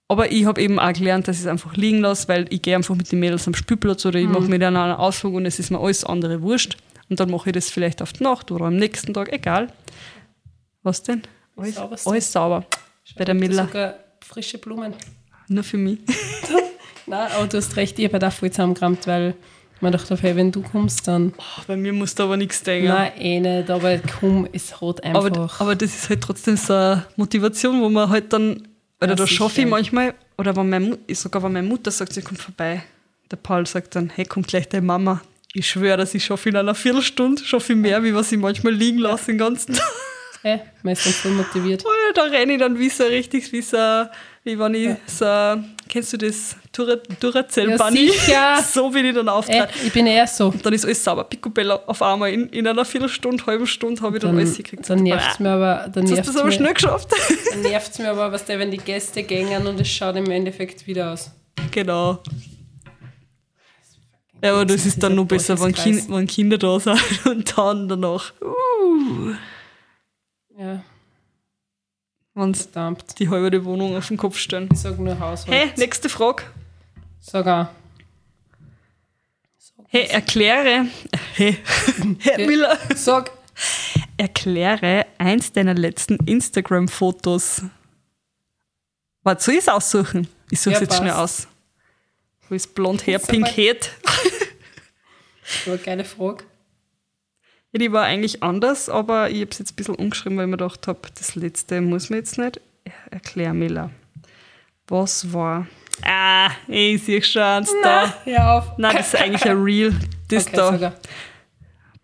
[0.08, 2.76] aber ich habe eben auch gelernt, dass ich es einfach liegen lasse, weil ich gehe
[2.76, 5.60] einfach mit den Mädels am Spielplatz oder ich mache mit einer einen Ausflug und es
[5.60, 6.78] ist mir alles andere wurscht.
[7.10, 9.72] Und dann mache ich das vielleicht auf die Nacht oder am nächsten Tag, egal.
[10.84, 11.24] Was denn?
[11.56, 12.10] Alles, Sauberste.
[12.10, 12.66] alles sauber.
[13.16, 13.66] Bei der Miller.
[13.66, 14.94] Sogar frische Blumen.
[15.48, 16.00] Nur für mich.
[17.06, 19.36] Nein, aber du hast recht, ich habe auch voll zusammengerammt, weil
[19.84, 21.34] man dachte, hey, wenn du kommst, dann.
[21.68, 22.88] Bei mir musst du aber nichts denken.
[22.88, 25.26] Nein, eh nicht, aber komm, es hat einfach.
[25.26, 28.68] aber, aber das ist halt trotzdem so eine Motivation, wo man halt dann,
[29.00, 32.22] oder Ja, da schaffe ich manchmal, oder wenn meine, sogar wenn meine Mutter sagt, sie
[32.22, 32.82] kommt vorbei,
[33.30, 35.22] der Paul sagt dann, hey, kommt gleich deine Mama.
[35.54, 38.74] Ich schwöre, dass ich schaffe in einer Viertelstunde, schaffe ich mehr, wie was ich manchmal
[38.74, 40.62] liegen lasse den ganzen Tag.
[40.84, 41.84] ist dann voll motiviert.
[42.10, 44.06] Und da renne ich dann wie so richtig, wie so,
[44.44, 48.64] wie wenn ich so, kennst du das Dura- Duracell Ja, sicher.
[48.74, 49.68] so bin ich dann Ey, auftreten.
[49.86, 50.48] ich bin eher so.
[50.48, 52.32] Und dann ist alles sauber, Picobello auf einmal.
[52.32, 54.90] In, in einer Viertelstunde, halben Stunde habe ich dann, Dann, alles gekriegt.
[54.90, 55.90] dann nervt es mir aber.
[55.94, 57.10] Dann hast du das aber mir, schnell geschafft.
[57.52, 60.86] Dann nervt's mir aber, was der, wenn die Gäste gängen und es schaut im Endeffekt
[60.88, 61.32] wieder aus.
[61.72, 62.22] genau.
[64.44, 67.88] Ja, aber das ist dann noch besser, wenn, kind, wenn Kinder da sind und dann
[67.88, 69.32] danach, uh,
[70.60, 70.84] Ja,
[72.36, 72.56] wenn
[73.20, 74.70] die halbe Wohnung auf den Kopf stellen.
[74.72, 75.52] Ich sag nur Haushalt.
[75.52, 76.44] Hey, nächste Frage.
[77.20, 77.68] Sag auch.
[79.88, 80.88] Hey, erkläre,
[81.36, 81.58] hey,
[82.20, 83.32] Herr Miller, Sag.
[84.18, 87.62] erkläre eins deiner letzten Instagram-Fotos.
[89.22, 90.28] Warte, soll ich es aussuchen?
[90.50, 91.48] Ich suche es Ja, jetzt schnell aus.
[92.50, 93.92] Wo ist blond Ist pink Head?
[95.46, 96.46] Das war eine geile Frage.
[97.74, 100.52] Ja, die war eigentlich anders, aber ich habe es jetzt ein bisschen umgeschrieben, weil ich
[100.52, 102.62] mir gedacht habe, das letzte muss man jetzt nicht.
[103.12, 103.90] Erklär Miller.
[104.88, 105.68] Was war?
[106.04, 108.14] Ah, ich sehe schon da.
[108.26, 108.78] Hör auf.
[108.78, 109.94] Nein, das ist eigentlich ein Real.
[110.30, 110.88] Das Okay, da.
[110.90, 110.92] auch.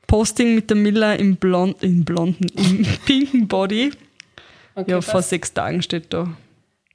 [0.07, 3.91] Posting mit der Miller im, blond, im blonden, im pinken Body.
[4.75, 5.29] Okay, Ja, vor passt.
[5.29, 6.35] sechs Tagen steht da.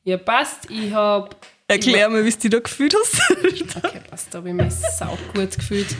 [0.02, 0.68] Ja, passt.
[0.70, 1.36] Ich hab.
[1.68, 3.20] Erklär mir, wie du dich da gefühlt hast.
[3.84, 4.34] Okay, passt.
[4.34, 5.94] Da habe ich mich sau gut gefühlt.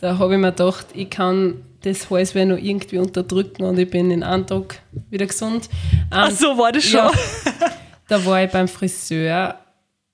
[0.00, 4.10] Da habe ich mir gedacht, ich kann das Halsweh noch irgendwie unterdrücken und ich bin
[4.10, 4.76] in Eindruck
[5.10, 5.68] wieder gesund.
[5.92, 7.00] Ähm, Ach so, war das schon.
[7.00, 7.10] Ja,
[8.08, 9.58] da war ich beim Friseur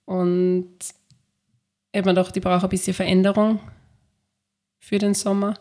[0.04, 0.68] und
[1.92, 3.58] ich habe mir gedacht, ich brauche ein bisschen Veränderung
[4.78, 5.54] für den Sommer.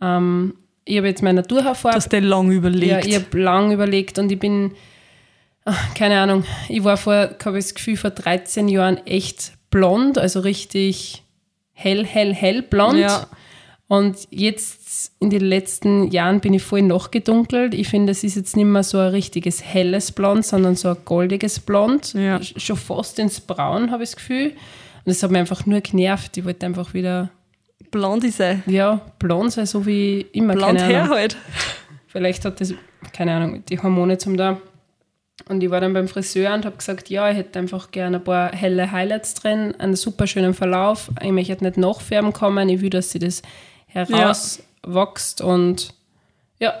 [0.00, 0.54] Ähm,
[0.84, 1.96] ich habe jetzt meine Naturhaarfarbe.
[1.96, 3.06] Dass der lang Ja, überlegt.
[3.06, 4.72] ich habe lang überlegt und ich bin,
[5.64, 10.18] ach, keine Ahnung, ich war vor, habe ich das Gefühl, vor 13 Jahren echt blond,
[10.18, 11.22] also richtig
[11.72, 12.98] hell, hell, hell blond.
[12.98, 13.26] Ja.
[13.88, 14.79] Und jetzt
[15.20, 17.74] in den letzten Jahren bin ich voll nachgedunkelt.
[17.74, 20.96] Ich finde, es ist jetzt nicht mehr so ein richtiges helles Blond, sondern so ein
[21.04, 22.12] goldiges Blond.
[22.14, 22.36] Ja.
[22.38, 24.46] Sch- Schon fast ins Braun, habe ich das Gefühl.
[24.46, 26.36] Und das hat mich einfach nur genervt.
[26.36, 27.30] Ich wollte einfach wieder,
[27.90, 28.60] Blond ist er.
[28.66, 30.54] ja, blond sein, so wie immer.
[30.54, 31.36] Blond her halt.
[32.06, 32.74] Vielleicht hat das,
[33.12, 34.58] keine Ahnung, die Hormone zum da.
[35.48, 38.24] Und ich war dann beim Friseur und habe gesagt, ja, ich hätte einfach gerne ein
[38.24, 41.10] paar helle Highlights drin, einen super schönen Verlauf.
[41.22, 43.42] Ich möchte nicht nachfärben kommen, ich will, dass sie das
[44.84, 45.94] herauswächst und
[46.58, 46.74] ja,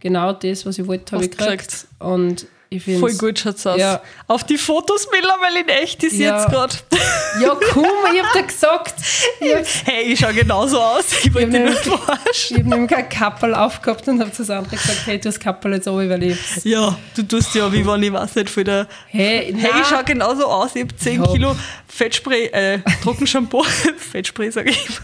[0.00, 1.86] genau das, was ich wollte, habe ich gekriegt.
[1.98, 3.78] Und ich finde Voll gut schaut's aus.
[3.78, 4.02] Ja.
[4.26, 6.36] Auf die Fotos mittlerweile in echt ist Ja.
[6.40, 6.74] jetzt gerade.
[7.38, 8.94] Ja, komm, ich habe dir gesagt,
[9.40, 11.04] ich Hey, ich schau genauso aus.
[11.22, 12.56] Ich wollte dich hab nur nämlich- verarschen.
[12.56, 15.74] ich hab nämlich kein Kappel aufgehabt und habe zu Sandra gesagt, hey, du hast Kappel
[15.74, 18.88] jetzt oben, weil ich Ja, du tust ja, wie wenn ich weiß nicht, für der.
[19.08, 20.74] Hey, Hey, ich schau genauso aus.
[20.76, 21.30] Ich hab 10 Ja.
[21.30, 21.56] Kilo
[21.88, 23.62] Fettspray, äh, Trockenshampoo.
[23.98, 24.98] Fettspray sage ich immer.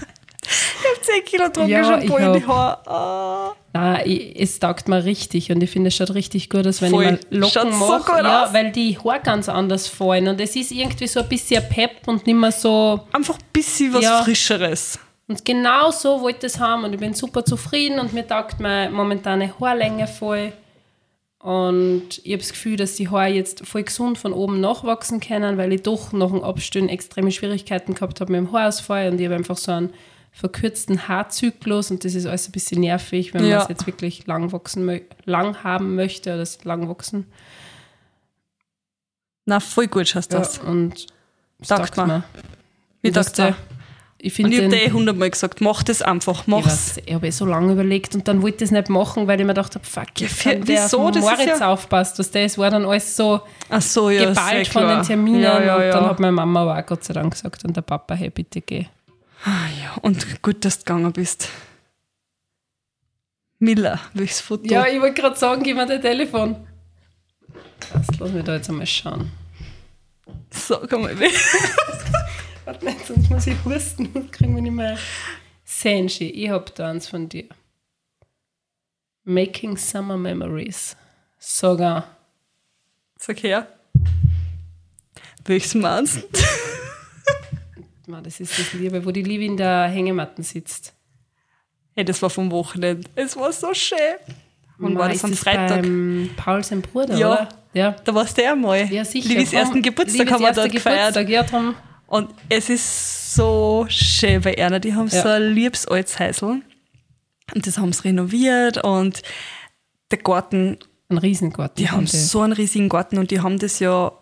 [0.53, 2.87] Ich hab 10 Kilo Trockenshampoo ich in die Haare.
[2.91, 3.53] Ah.
[3.75, 6.91] Nein, ich, es taugt mir richtig und ich finde, es schaut richtig gut aus, wenn
[6.91, 7.05] Voll.
[7.05, 8.13] ich mal Locken Schaut so mache.
[8.13, 8.53] gut ja, aus.
[8.53, 12.27] weil die Haare ganz anders fallen und es ist irgendwie so ein bisschen Pep und
[12.27, 13.01] nicht mehr so.
[13.13, 14.23] Einfach ein bisschen was Ja.
[14.23, 14.99] Frischeres.
[15.29, 18.61] Und genau so wollte ich es haben und ich bin super zufrieden und mir taugt
[18.61, 20.53] meine momentane Haarlänge voll.
[21.39, 25.57] Und ich habe das Gefühl, dass die Haare jetzt voll gesund von oben nachwachsen können,
[25.59, 29.25] weil ich doch nach dem Abstellen extreme Schwierigkeiten gehabt habe mit dem Haarausfall und ich
[29.27, 29.93] habe einfach so einen
[30.35, 33.57] verkürzten Haarzyklus und das ist alles ein bisschen nervig, wenn Ja.
[33.59, 34.85] man es jetzt wirklich lang wachsen
[35.25, 37.27] lang haben möchte oder es lang wachsen.
[39.45, 40.59] Na, voll gut schaust du Ja, das.
[40.59, 41.07] und
[41.97, 42.07] mir.
[42.07, 42.23] mir.
[43.03, 43.57] Wie du, dir?
[44.25, 46.67] Ich Und finde ich habe eh hundertmal gesagt, mach das einfach, ich, mach's.
[46.97, 49.41] weiß, ich habe eh so lange überlegt und dann wollte ich es nicht machen, weil
[49.41, 51.01] ich mir gedacht habe, fuck, Ja, für- der wieso?
[51.01, 52.21] auf Das Moritz ja- aufpasst.
[52.21, 55.75] Was das war dann alles so Ach so, ja, geballt von den Terminen Ja, ja,
[55.75, 58.31] und dann hat meine Mama aber auch Gott sei Dank gesagt und der Papa, hey,
[58.31, 58.87] bitte geh.
[59.47, 59.95] Ja.
[60.03, 61.49] Und gut, dass du gegangen bist.
[63.59, 64.65] Miller, welches Foto?
[64.65, 66.67] Ja, ich wollte gerade sagen, gib mir dein Telefon.
[67.93, 69.31] Das lass mich da jetzt einmal schauen.
[70.51, 71.31] Sag einmal, wer-
[72.65, 74.97] Warte nicht, sonst muss ich husten kriegen wir nicht mehr.
[75.65, 77.47] Senshi, ich hab da eins von dir.
[79.25, 80.97] Making Summer Memories.
[81.39, 82.17] Sogar.
[83.19, 83.67] Sag her.
[85.45, 86.39] Welches meinst du?
[88.21, 90.93] Das ist das Liebe, wo die Liebe in der Hängematte sitzt.
[91.95, 93.09] Hey, das war vom Wochenende.
[93.15, 93.99] Es war so schön.
[94.79, 95.83] Und Ma, war das am Freitag?
[95.83, 97.33] Beim Paul, sein Bruder, Ja.
[97.33, 97.49] oder?
[97.75, 97.91] Ja.
[98.05, 98.91] Da warst du ja mal.
[98.93, 99.29] Ja, sicher.
[99.29, 101.29] Libis Komm, ersten Geburtstag Libis haben wir dort gefeiert.
[101.29, 101.75] Ja, drum.
[102.07, 104.79] Und es ist so schön bei Erna.
[104.79, 105.23] Die haben Ja.
[105.23, 106.61] so ein liebes altes Häusl.
[107.55, 109.23] Und das haben sie renoviert und
[110.11, 111.77] der Garten, Ein Riesengarten.
[111.77, 114.13] die haben so einen riesigen Garten und die haben das ja,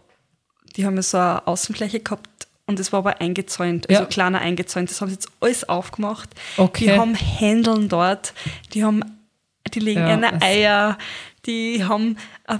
[0.76, 2.28] die haben ja so eine Außenfläche gehabt
[2.70, 4.08] und das war aber eingezäunt, also Ja.
[4.08, 4.90] kleiner eingezäunt.
[4.90, 6.30] Das haben sie jetzt alles aufgemacht.
[6.56, 6.84] Okay.
[6.86, 8.32] Die haben Händeln dort,
[8.72, 9.04] die haben,
[9.74, 10.96] die legen Ja, eine Eier,
[11.46, 12.16] die haben
[12.48, 12.56] äh,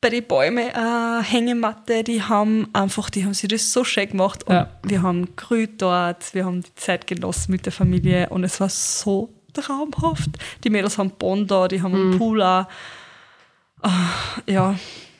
[0.00, 4.44] bei den Bäumen eine Hängematte, die haben einfach, die haben sich das so schön gemacht.
[4.44, 4.68] Und Ja.
[4.82, 8.68] wir haben grüht dort, wir haben die Zeit genossen mit der Familie und es war
[8.68, 10.30] so traumhaft.
[10.62, 12.10] Die Mädels haben Bonn da, die haben Mhm.
[12.10, 12.66] einen Pool auch.
[13.82, 13.90] Ah,
[14.46, 14.74] Ja,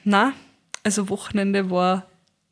[0.04, 0.32] na,
[0.82, 2.04] also Wochenende war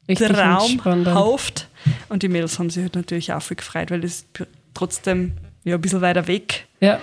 [0.08, 1.68] Richtig traumhaft.
[2.08, 4.26] Und die Mädels haben sich halt natürlich auch viel gefreut, weil das ist
[4.74, 5.32] trotzdem
[5.64, 6.66] ja, ein bisschen weiter weg.
[6.80, 6.98] Ja.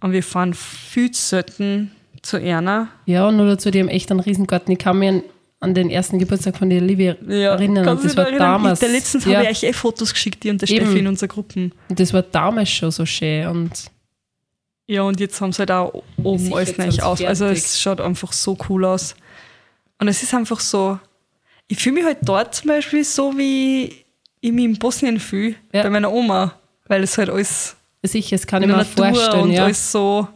[0.00, 1.90] Und wir fahren viel zu selten
[2.22, 2.88] zu Erna.
[3.06, 4.72] ja, und nur dazu, die haben echt einen Riesengarten.
[4.72, 5.22] Ich kann mich an,
[5.60, 7.84] an den ersten Geburtstag von der Livia erinnern.
[7.84, 8.40] kannst Und das war erinnern?
[8.40, 8.80] damals.
[8.82, 10.84] Ich, der letztens ja, habe ich euch eh Fotos geschickt, die und der Eben.
[10.86, 11.70] Steffi in unserer Gruppe.
[11.88, 13.46] und das war damals schon so schön.
[13.46, 13.70] Und
[14.86, 17.22] Ja, und jetzt haben sie halt auch oben Sicher, alles gleich aus.
[17.22, 19.14] Also es schaut einfach so cool aus.
[19.98, 20.98] Und es ist einfach so,
[21.68, 23.94] ich fühle mich halt dort zum Beispiel so, wie
[24.40, 25.82] ich mich in Bosnien fühle, Ja.
[25.82, 26.54] bei meiner Oma.
[26.86, 29.42] Weil es halt alles sicher, das kann ich mir Natur vorstellen.
[29.42, 29.64] und Ja.
[29.64, 30.28] alles so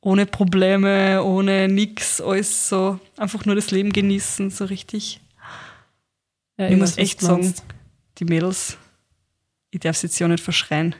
[0.00, 5.20] ohne Probleme, ohne nix, alles so einfach nur das Leben genießen, so richtig.
[6.58, 7.64] ja, ich muss echt sagen, meinst.
[8.18, 8.76] die Mädels,
[9.70, 10.94] ich darf sie jetzt ja nicht verschreien.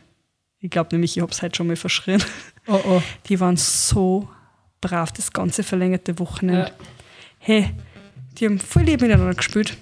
[0.59, 2.23] Ich glaube nämlich, ich habe es heute schon mal verschrien.
[2.66, 3.03] Oh, oh.
[3.29, 4.27] Die waren so
[4.81, 6.68] brav, das ganze verlängerte Wochenende.
[6.68, 6.70] Ja.
[7.38, 7.70] Hey,
[8.38, 9.77] die haben voll lieb miteinander gespielt.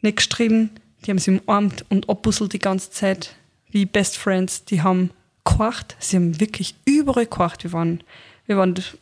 [0.00, 0.70] Nicht gestritten,
[1.04, 3.34] die haben sich umarmt und abbusselt die ganze Zeit,
[3.70, 4.64] wie Best Friends.
[4.64, 5.10] Die haben
[5.44, 7.64] gekocht, sie haben wirklich überall gekocht.
[7.64, 8.02] Wir waren,
[8.46, 8.98] wir waren ein bisschen,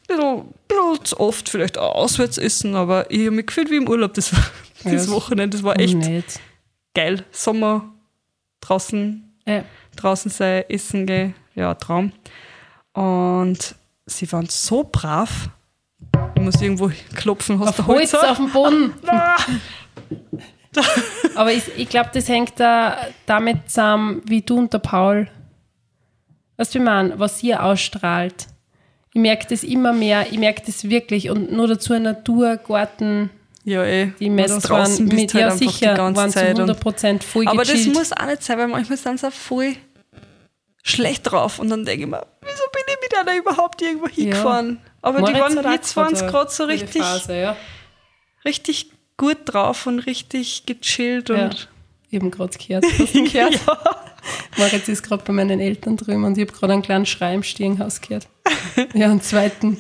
[0.69, 4.15] bisschen zu oft vielleicht auch auswärts essen, aber ich habe mich gefühlt wie im Urlaub
[4.15, 4.31] das,
[4.85, 5.57] Ja, das Wochenende.
[5.57, 6.41] Das war echt Nicht.
[6.95, 7.25] geil.
[7.33, 7.93] Sommer,
[8.61, 9.65] draußen Ja.
[9.97, 12.13] draußen sein, essen gehen, ja, Traum.
[12.93, 13.75] Und
[14.07, 15.49] sie waren so brav.
[16.35, 18.25] Ich muss irgendwo klopfen, hast du Auf Holz Holz?
[18.25, 18.93] auf dem Boden.
[21.35, 25.29] Aber ich, ich glaube, das hängt da damit zusammen, wie du und der Paul,
[26.57, 28.47] was wir meinen, was ihr ausstrahlt.
[29.13, 31.31] Ich merke das immer mehr, ich merke das wirklich.
[31.31, 33.31] Und nur dazu Natur, Garten,
[33.65, 34.13] Ja, eh.
[34.21, 36.49] die Mädels draußen waren mit, halt ja sicher, die ganze waren zu Zeit.
[36.51, 37.95] 100 Und, Prozent voll aber das gechillt.
[37.95, 39.75] muss auch nicht sein, weil manchmal sind sie auch voll
[40.83, 41.59] schlecht drauf.
[41.59, 44.81] Und dann denke ich mir, wieso bin ich mit einer überhaupt irgendwo hingefahren?
[45.03, 47.57] Aber die Moritz waren, jetzt waren eine gerade so richtig, Phase, ja.
[48.45, 51.29] richtig gut drauf und richtig gechillt.
[51.29, 51.47] Ja.
[51.47, 51.69] Und
[52.11, 52.85] Eben gerade gehört.
[52.99, 53.59] Hast du gehört?
[54.57, 57.43] Moritz ist gerade bei meinen Eltern drüben und ich habe gerade einen kleinen Schrei im
[57.43, 58.29] Stiegenhaus gehört.
[58.95, 59.77] Ja, einen zweiten.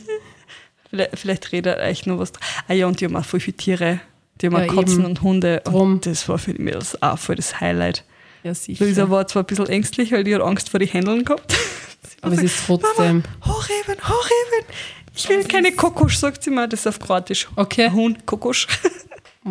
[0.90, 2.33] Vielleicht, vielleicht redet euch noch was.
[2.68, 4.01] Ah ja, und die haben auch voll viele Tiere.
[4.40, 5.05] Die haben Ja, auch Katzen eben.
[5.07, 5.62] und Hunde.
[5.64, 5.92] Drum.
[5.94, 8.05] Und das war für die Mädels auch voll das Highlight.
[8.42, 8.85] Ja, sicher.
[8.85, 11.55] Luisa war zwar ein bisschen ängstlich, weil die hat Angst vor den Händeln gehabt.
[12.22, 13.22] Aber es ist trotzdem.
[13.40, 14.68] Mama, hochheben, hochheben.
[15.14, 16.68] Ich will keine Kokosch, sagt sie mal.
[16.68, 17.49] Das ist auf Kroatisch.
[17.57, 17.90] Okay.
[17.90, 18.66] Huhn, Kokosch.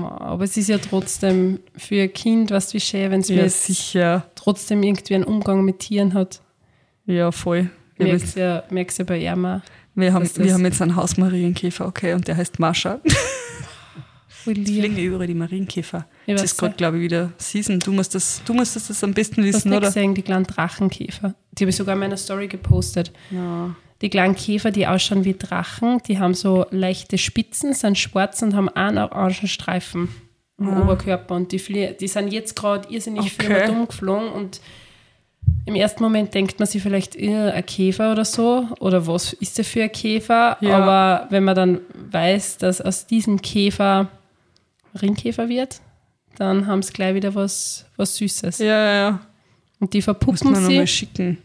[0.03, 4.25] Aber es ist ja trotzdem für ein Kind, was wie schön, wenn es Ja, sicher.
[4.35, 6.41] trotzdem irgendwie einen Umgang mit Tieren hat.
[7.05, 7.69] Ja, voll.
[7.97, 9.61] Merkst ja, merkst ja bei Irma.
[9.93, 12.99] wir, haben, das- wir haben jetzt einen Hausmarienkäfer, okay, und der heißt Mascha.
[14.27, 16.05] Fliegen überall die Marienkäfer.
[16.27, 17.79] Ich Das ist gerade, glaube ich, wieder Season.
[17.79, 19.87] Du musst das, du musst das am besten wissen, oder?
[19.87, 21.33] gesehen, die kleinen Drachenkäfer.
[21.53, 23.11] Die habe ich sogar in meiner Story gepostet.
[23.31, 23.75] Ja.
[24.01, 28.53] Die kleinen Käfer, die ausschauen wie Drachen, die haben so leichte Spitzen, sind schwarz und
[28.55, 30.09] haben einen orangen Streifen
[30.59, 31.35] am Oberkörper.
[31.35, 33.63] Und die, die sind jetzt gerade irrsinnig viel Okay.
[33.63, 33.71] okay.
[33.71, 34.29] umgeflogen.
[34.29, 34.59] Und
[35.65, 38.67] im ersten Moment denkt man sich vielleicht, äh, ein Käfer oder so.
[38.79, 40.57] Oder was ist der für ein Käfer?
[40.59, 40.77] Ja.
[40.77, 41.81] Aber wenn man dann
[42.11, 44.09] weiß, dass aus diesem Käfer
[44.93, 45.81] Marienkäfer wird,
[46.37, 48.59] dann haben sie gleich wieder was, was Süßes.
[48.59, 49.19] Ja, ja, ja.
[49.79, 50.93] Und die Muss verpuppen man nochmal sie.
[50.93, 51.37] schicken.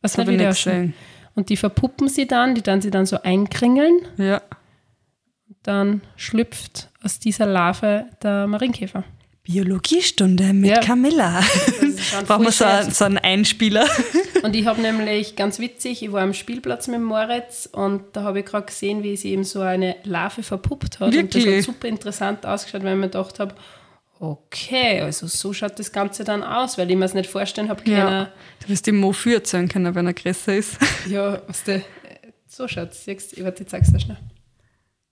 [0.00, 0.94] Was Hab nicht ich wieder gesehen.
[1.34, 3.98] Und die verpuppen sie dann, die dann sie dann so einkringeln.
[4.18, 4.40] Ja.
[5.62, 9.04] Dann schlüpft aus dieser Larve der Marienkäfer.
[9.44, 10.80] Biologiestunde mit Ja.
[10.80, 11.42] Camilla.
[12.26, 13.86] Brauchen wir so, so einen Einspieler.
[14.42, 18.40] Und ich habe nämlich ganz witzig, ich war am Spielplatz mit Moritz und da habe
[18.40, 21.08] ich gerade gesehen, wie sie eben so eine Larve verpuppt hat.
[21.08, 21.58] Und das Wirklich?
[21.58, 23.54] hat super interessant ausgeschaut, weil ich mir gedacht habe,
[24.30, 27.82] okay, also so schaut das Ganze dann aus, weil ich mir es nicht vorstellen habe
[27.82, 27.96] können.
[27.96, 28.32] Ja.
[28.62, 30.78] Du wirst dem Mo für erzählen können, wenn er größer ist.
[31.08, 31.82] Ja, was der,
[32.46, 33.04] so schaut es.
[33.04, 33.12] Du?
[33.12, 34.18] Ich warte, ich zeig's dir schnell.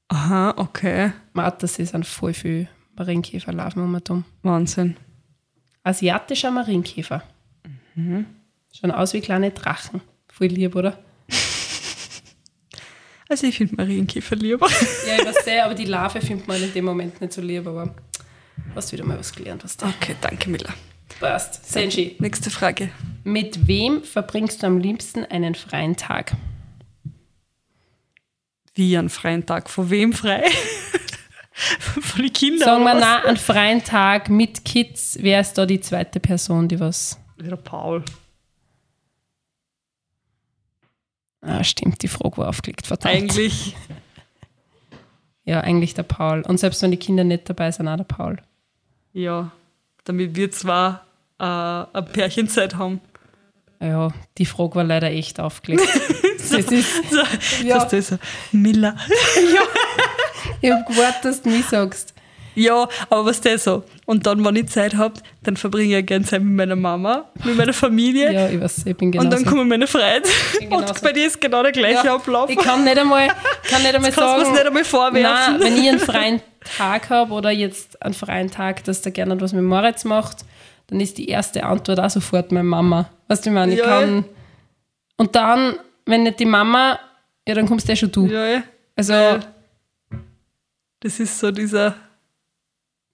[0.08, 1.12] Aha, okay.
[1.32, 4.24] Martha, sie sind voll viel Marienkäferlarven um und um.
[4.42, 4.96] Wahnsinn.
[5.82, 7.22] Asiatischer Marienkäfer.
[8.72, 10.00] Schauen aus wie kleine Drachen.
[10.28, 10.98] Voll lieb, oder?
[13.28, 14.68] Also ich finde Marienkäfer lieber.
[15.06, 17.66] Ja, ich weiß sehr, aber die Larve findet man in dem Moment nicht so lieb,
[17.66, 17.94] aber
[18.74, 20.72] hast wieder mal was gelernt, was da Okay, danke Mila.
[21.20, 21.64] passt.
[21.70, 22.90] Senji, Nächste Frage.
[23.24, 26.32] mit wem verbringst du am liebsten einen freien Tag?
[28.74, 29.68] Wie einen freien Tag?
[29.68, 30.44] Von wem frei?
[32.00, 32.66] Von den Kindern?
[32.66, 36.80] Sagen wir na, einen freien Tag mit Kids, wer ist da die zweite Person, die
[36.80, 37.18] was.
[37.38, 38.02] Der Paul.
[41.42, 43.14] Ah, stimmt, die Frage war aufgelegt, verdammt.
[43.14, 43.76] Eigentlich.
[45.44, 46.42] Ja, eigentlich der Paul.
[46.42, 48.40] Und selbst wenn die Kinder nicht dabei sind, auch der Paul.
[49.12, 49.50] Ja.
[50.04, 51.06] Damit wir zwar
[51.38, 53.00] äh, eine Pärchenzeit haben.
[53.80, 55.82] Ja, die Frage war leider echt aufgelegt.
[56.38, 57.22] das ist, So,
[57.64, 57.78] Ja.
[57.84, 58.18] Das ist so,
[58.52, 58.96] Miller.
[60.60, 62.11] ich habe gewartet, dass du mich sagst.
[62.54, 63.84] Ja, aber was der so?
[64.04, 67.56] Und dann, wenn ich Zeit habe, dann verbringe ich gerne Zeit mit meiner Mama, mit
[67.56, 68.32] meiner Familie.
[68.32, 70.28] Ja, ich weiß, ich bin genau und dann kommen meine Freunde.
[70.70, 72.50] Und bei dir ist genau der gleiche Ja, Ablauf.
[72.50, 73.28] Ich kann nicht einmal,
[73.68, 75.22] kann nicht einmal Kannst sagen, mir's nicht einmal vorwerfen.
[75.22, 76.40] Nein, wenn ich einen freien
[76.76, 80.44] Tag habe oder jetzt einen freien Tag, dass der gerne was mit Moritz macht,
[80.88, 83.08] dann ist die erste Antwort auch sofort meine Mama.
[83.28, 84.24] Weißt du, ich meine, ich Ja, kann.
[85.16, 86.98] Und dann, wenn nicht die Mama,
[87.48, 88.26] ja, dann kommst du schon du.
[88.26, 88.62] Ja, ja.
[88.94, 89.14] Also,
[91.00, 91.94] Das ist so dieser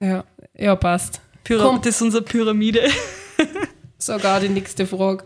[0.00, 1.20] ja, ja, passt.
[1.44, 1.76] Pyra Komm.
[1.82, 2.88] das ist unsere Pyramide.
[3.98, 5.24] Sogar die nächste Frage.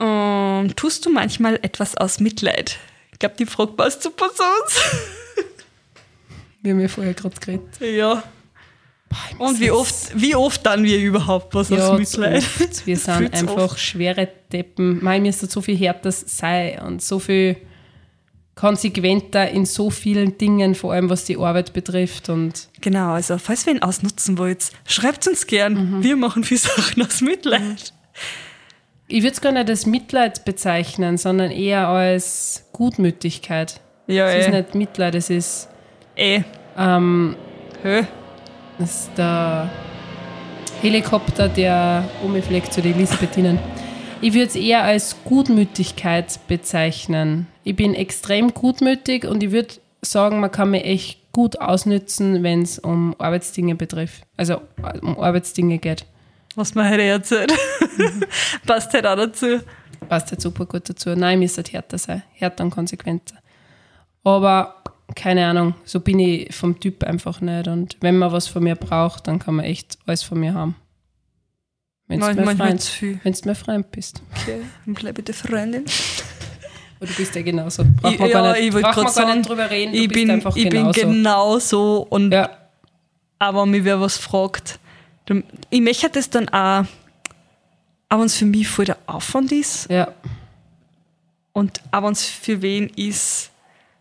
[0.00, 2.78] Ähm, tust du manchmal etwas aus Mitleid?
[3.12, 4.80] Ich glaube, die Frage passt super zu uns.
[6.62, 7.80] Wir haben ja vorher gerade geredet.
[7.80, 8.22] ja.
[9.30, 12.38] ich Und wie oft, wie oft dann wir überhaupt was Ja, aus Mitleid?
[12.38, 12.86] oft.
[12.86, 13.80] Wir sind einfach oft.
[13.80, 15.02] schwere Deppen.
[15.02, 17.56] Mei, mir ist so viel härter sei und so viel
[18.54, 22.28] konsequenter in so vielen Dingen, vor allem was die Arbeit betrifft.
[22.28, 25.98] Und Genau, also falls ihr ihn ausnutzen wollt, schreibt uns gern.
[25.98, 26.02] Mhm.
[26.02, 27.92] Wir machen viel Sachen aus Mitleid.
[29.08, 33.80] ich würde es gar nicht als Mitleid bezeichnen, sondern eher als Gutmütigkeit.
[34.06, 34.56] Ja, Es ist eh.
[34.56, 35.68] nicht Mitleid, es ist,
[36.16, 36.42] eh.
[36.76, 37.36] ähm,
[37.82, 38.02] Hö.
[38.78, 39.70] es ist der
[40.82, 43.58] Helikopter, der um mich fliegt zu der Elisabethinen.
[44.20, 47.46] Ich würde es eher als Gutmütigkeit bezeichnen.
[47.64, 52.62] Ich bin extrem gutmütig und ich würde sagen, man kann mich echt gut ausnützen, wenn
[52.62, 54.24] es um Arbeitsdinge betrifft.
[54.36, 56.06] Also äh, um Arbeitsdinge geht.
[56.54, 57.52] Was man heute erzählt.
[58.66, 59.60] Passt halt auch dazu.
[60.08, 61.10] Passt halt super gut dazu.
[61.10, 62.22] Nein, ich müsste härter sein.
[62.34, 63.36] Härter und konsequenter.
[64.24, 64.82] Aber
[65.14, 67.68] keine Ahnung, so bin ich vom Typ einfach nicht.
[67.68, 70.76] Und wenn man was von mir braucht, dann kann man echt alles von mir haben.
[72.08, 73.20] Wenn du mein viel.
[73.22, 74.22] wenn's mir Freund bist.
[74.42, 75.84] Okay, dann bleib bitte Freundin.
[77.02, 77.82] Aber du bist ja genauso.
[78.00, 79.92] Braucht Ich- man, ja, gar, nicht, ich braucht man gar sagen, nicht drüber reden.
[79.92, 81.00] Ich bin, einfach ich bin genauso.
[81.00, 82.48] genau so und ja,
[83.40, 84.78] aber mir wer was fragt,
[85.70, 86.84] ich möchte das dann auch,
[88.08, 90.12] auch wenn es für mich voll der Aufwand ist ja,
[91.52, 93.50] und auch wenn es für wen ist,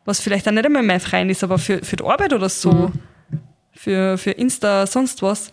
[0.05, 2.71] was vielleicht auch nicht einmal mein Freund ist, aber für, für die Arbeit oder so,
[2.71, 2.91] Mhm.
[3.71, 5.51] für, für Insta, sonst was,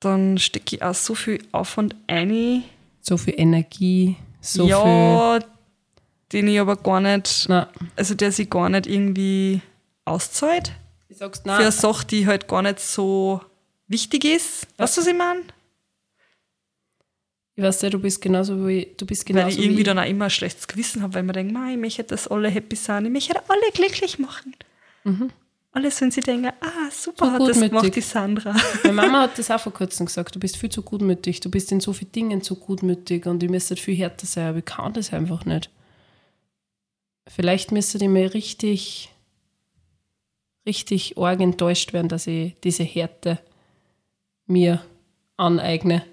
[0.00, 2.62] dann stecke ich auch so viel Aufwand ein,
[3.00, 5.44] so viel Energie, so viel.
[6.34, 9.60] Ja, den ich aber gar nicht, Na, also der sich gar nicht irgendwie
[10.04, 10.72] auszahlt.
[11.08, 11.72] ich sag's für eine nein.
[11.72, 13.40] Sache, die halt gar nicht so
[13.88, 14.66] wichtig ist.
[14.76, 15.42] Weißt du, was ich meine?
[17.56, 19.98] Ich weiß ja, du bist genauso wie du bist Weil genauso ich irgendwie wie dann
[19.98, 22.74] auch immer ein schlechtes Gewissen habe, weil man denkt, "Mei, ich möchte, dass alle happy
[22.74, 24.56] sind, ich möchte alle glücklich machen.
[25.70, 27.30] Alle sollen sich denken, ah, super Mhm.
[27.30, 28.54] So hat das gemacht, die Sandra.
[28.84, 31.72] Meine Mama hat das auch vor kurzem gesagt, du bist viel zu gutmütig, du bist
[31.72, 34.92] in so vielen Dingen zu gutmütig und ich müsste viel härter sein, aber ich kann
[34.92, 35.70] das einfach nicht.
[37.26, 39.10] Vielleicht müsste ich mir richtig,
[40.66, 43.38] richtig arg enttäuscht werden, dass ich diese Härte
[44.46, 44.82] mir
[45.36, 46.04] aneigne.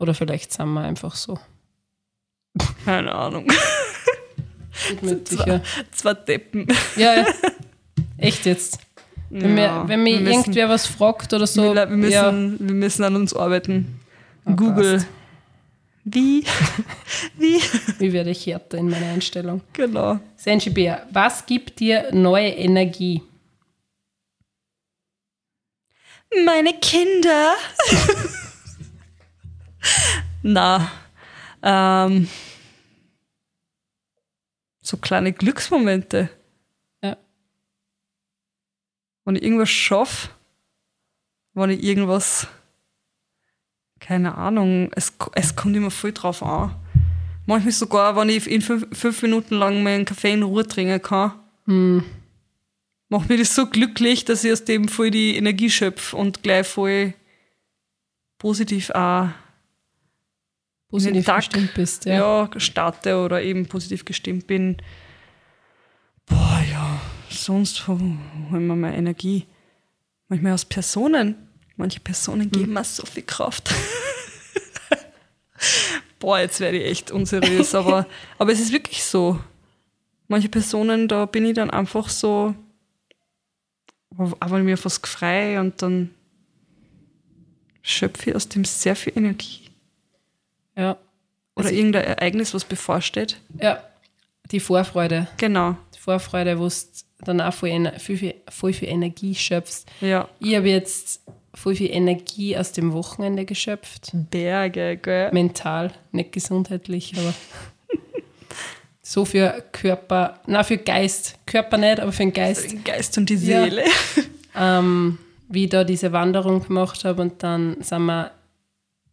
[0.00, 1.38] Oder vielleicht sind wir einfach so
[2.84, 3.46] Keine Ahnung.
[4.90, 5.38] gutmütig.
[5.46, 5.60] Ja,
[5.92, 6.66] Zwei Deppen.
[6.96, 7.14] ja.
[7.14, 7.26] ja.
[8.18, 8.78] Echt jetzt.
[9.30, 12.74] Wenn, Ja, mir, wenn müssen- irgendwer was fragt oder so, wir, wir, müssen, ja, wir
[12.74, 14.00] müssen an uns arbeiten.
[14.44, 14.94] Oh, Google.
[14.98, 15.06] passt.
[16.04, 16.44] Wie?
[17.38, 17.60] Wie?
[17.98, 19.62] wie werde ich härter in meiner Einstellung?
[19.72, 20.20] Genau.
[20.36, 23.22] Senshi Bär, was gibt dir neue Energie?
[26.44, 27.54] Meine Kinder.
[30.42, 30.90] Na,
[31.62, 32.28] ähm,
[34.82, 36.28] so kleine Glücksmomente.
[37.02, 37.16] Ja.
[39.24, 40.28] Wenn ich irgendwas schaffe,
[41.54, 42.46] wenn ich irgendwas,
[44.04, 46.76] keine Ahnung, es, es kommt immer voll drauf an.
[47.46, 51.32] Manchmal sogar, wenn ich in fünf, fünf Minuten lang meinen Kaffee in Ruhe trinken kann,
[53.08, 56.66] macht mich das so glücklich, dass ich aus dem voll die Energie schöpfe und gleich
[56.66, 57.14] voll
[58.38, 59.28] positiv auch
[60.88, 62.04] Positiv Tag, gestimmt bist.
[62.04, 62.14] Ja.
[62.14, 62.60] ja.
[62.60, 64.76] starte oder eben positiv gestimmt bin.
[66.26, 67.00] Boah, ja,
[67.30, 69.46] sonst wo hol ich mir meine Energie?
[70.28, 71.43] Manchmal aus Personen.
[71.76, 73.70] Manche Personen geben mir so viel Kraft.
[76.20, 78.06] Boah, jetzt werde ich echt unseriös, aber,
[78.38, 79.38] aber es ist wirklich so.
[80.28, 82.54] Manche Personen, da bin ich dann einfach so,
[84.40, 86.10] aber mir fast frei und dann
[87.82, 89.68] schöpfe ich aus dem sehr viel Energie.
[90.76, 90.92] Ja.
[91.56, 93.38] Oder Also- irgendein Ereignis, was bevorsteht.
[93.60, 93.82] ja,
[94.50, 95.28] die Vorfreude.
[95.36, 96.74] Genau, Die Vorfreude, wo du
[97.20, 99.86] dann auch voll, viel, voll viel Energie schöpfst.
[100.00, 100.28] ja.
[100.40, 101.20] Ich habe jetzt
[101.54, 104.10] voll viel Energie aus dem Wochenende geschöpft.
[104.12, 105.30] Berge, gell?
[105.32, 107.32] Mental, nicht gesundheitlich, aber
[109.02, 111.38] so für Körper, na für Geist.
[111.46, 112.72] Körper nicht, aber für den Geist.
[112.72, 113.64] Den Geist und die Ja.
[113.64, 113.84] Seele.
[114.56, 118.30] ähm, wie ich da diese Wanderung gemacht habe und dann sind wir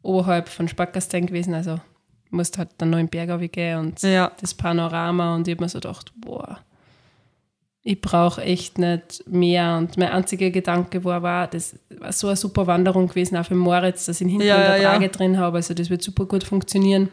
[0.01, 1.79] oberhalb von Spackerstein gewesen, also
[2.29, 4.31] musste halt dann noch in den Berg gehen und Ja.
[4.39, 6.59] das Panorama und ich habe mir so gedacht, boah,
[7.83, 12.35] ich brauche echt nicht mehr und mein einziger Gedanke war, war, das war so eine
[12.35, 14.89] super Wanderung gewesen, auch für Moritz, dass ich ihn hinten Ja, in der ja, ja.
[14.91, 17.09] Trage drin habe, also das wird super gut funktionieren.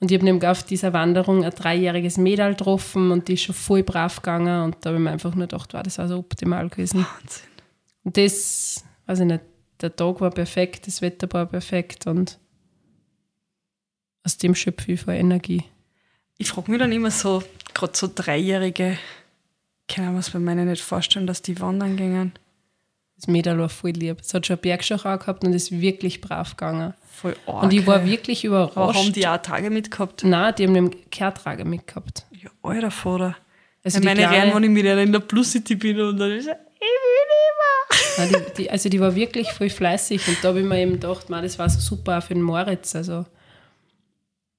[0.00, 3.54] Und ich habe nämlich auf dieser Wanderung ein dreijähriges Mädel getroffen und die ist schon
[3.54, 6.18] voll brav gegangen und da habe ich mir einfach nur gedacht, wow, das war so
[6.18, 6.98] optimal gewesen.
[6.98, 7.48] Wahnsinn.
[8.02, 9.40] Und das, weiß ich nicht,
[9.80, 12.38] der Tag war perfekt, das Wetter war perfekt und
[14.24, 15.62] aus dem schöpfe ich voll Energie.
[16.36, 17.42] Ich frage mich dann immer so,
[17.74, 18.98] gerade so Dreijährige,
[19.88, 22.32] kann man es bei meinen nicht vorstellen, dass die wandern gingen.
[23.16, 24.18] Das Mädel war voll lieb.
[24.20, 26.94] Es hat schon eine Bergschau gehabt und ist wirklich brav gegangen.
[27.10, 27.62] Voll arg.
[27.64, 28.98] Und ich war wirklich Aber überrascht.
[28.98, 30.24] haben die auch Tage mitgehabt?
[30.24, 32.24] Nein, die haben den Kehrtrager mitgehabt.
[32.32, 33.36] Ja, alter Vater.
[33.84, 36.32] Also die meine Kleine- wenn ich mit einer in der Plus City bin und dann
[36.32, 36.58] ist er,
[38.16, 40.92] Nein, die, die, also die war wirklich voll fleißig und da habe ich mir eben
[40.92, 42.94] gedacht, man, das war so super auch für den Moritz.
[42.94, 43.26] Also,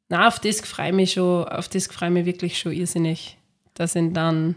[0.09, 3.38] na, auf das freue ich mich schon, auf das freue ich mich wirklich schon irrsinnig.
[3.73, 4.55] Dass ich dann,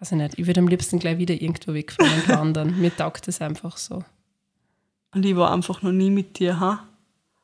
[0.00, 2.80] weiß ich nicht, ich würde am liebsten gleich wieder irgendwo wegfahren und wandern.
[2.80, 4.02] Mir taugt das einfach so.
[5.14, 6.86] Und ich war einfach noch nie mit dir, ha?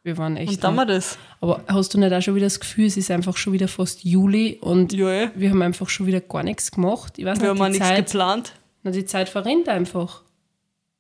[0.03, 0.53] Wir waren echt.
[0.53, 1.19] Und dann wir das.
[1.41, 4.05] aber hast du nicht auch schon wieder das Gefühl, es ist einfach schon wieder fast
[4.05, 5.31] Juli und Ja, eh.
[5.35, 7.19] wir haben einfach schon wieder gar nichts gemacht?
[7.19, 8.53] Ich weiß Wir haben auch nicht, die nichts Zeit, geplant,
[8.85, 10.23] na, die Zeit verrinnt einfach.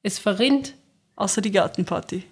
[0.03, 0.75] Es verrinnt.
[1.15, 2.25] außer die Gartenparty.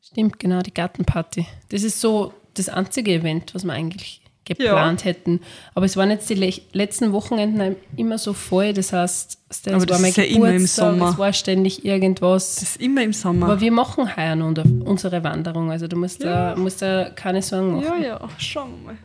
[0.00, 1.46] Stimmt, genau, die Gartenparty.
[1.68, 5.40] Das ist so das einzige Event, was wir eigentlich geplant hätten.
[5.74, 8.72] Aber es waren jetzt die le letzten Wochenenden immer so voll.
[8.72, 11.10] Das heißt, es war das mein ist ja immer im Geburtstag, Sommer.
[11.10, 12.56] es war ständig irgendwas.
[12.56, 13.46] Das ist immer im Sommer.
[13.46, 15.70] Aber wir machen heuer noch unsere Wanderung.
[15.70, 18.02] Also du musst, da, musst da keine Sorgen machen.
[18.02, 18.98] ja, ja, schauen wir mal.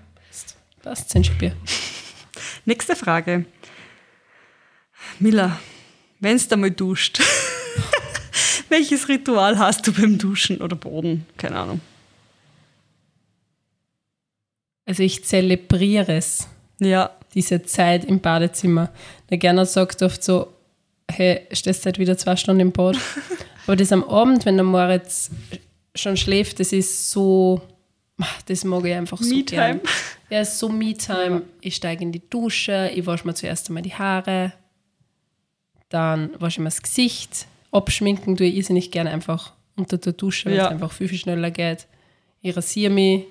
[0.81, 1.53] Passt, sind Spiel.
[2.65, 3.45] Nächste Frage.
[5.19, 5.59] Mila,
[6.19, 7.21] wenn du mal duscht,
[8.69, 11.25] welches Ritual hast du beim Duschen oder Boden?
[11.37, 11.81] Keine Ahnung.
[14.87, 16.47] Also ich zelebriere es.
[16.79, 18.91] Ja, diese Zeit im Badezimmer.
[19.29, 20.47] Der Gernot sagt oft so,
[21.11, 22.97] hey, stehst halt wieder zwei Stunden im Bad.
[23.67, 25.29] Aber das am Abend, wenn der Moritz
[25.93, 27.61] schon schläft, das ist so,
[28.47, 29.81] das mag ich einfach so gern.
[30.29, 31.43] Ja, ist so Me-Time.
[31.61, 34.51] Ich steige in die Dusche, ich wasche mir zuerst einmal die Haare,
[35.89, 40.49] dann wasche ich mir das Gesicht, abschminken tue ich irrsinnig gerne einfach unter der Dusche,
[40.49, 40.65] weil Ja.
[40.65, 41.87] es einfach viel, viel schneller geht.
[42.41, 43.23] Ich rasiere mich,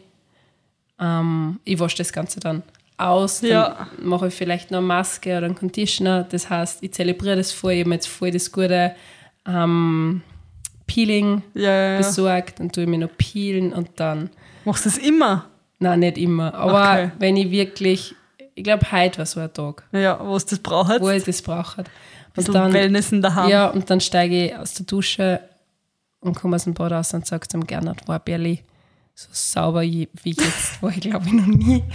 [1.01, 2.63] ähm, ich wasche das Ganze dann
[2.99, 3.87] aus, dann Ja.
[4.03, 6.25] mache ich vielleicht noch eine Maske oder einen Conditioner.
[6.25, 8.93] Das heißt, ich zelebriere das voll, ich habe mir jetzt voll das gute
[9.47, 10.23] ähm,
[10.87, 14.31] Peeling ja, besorgt, dann tue ich mir noch peelen und dann,
[14.65, 15.47] Machst du das immer?
[15.79, 17.11] nein, nicht immer, aber Okay.
[17.19, 18.15] wenn ich wirklich,
[18.55, 21.01] ich glaube, heute war so ein Tag, Ja, was das braucht.
[21.01, 21.85] wo ich das brauche.
[22.37, 23.51] Und dann Wellness in der Hand.
[23.51, 25.41] ja, und dann steige ich aus der Dusche
[26.21, 28.63] und komme aus dem Bad raus und sage zum Gernot, wow, Berli,
[29.19, 31.83] so sauber wie jetzt war ich, glaube ich, noch nie.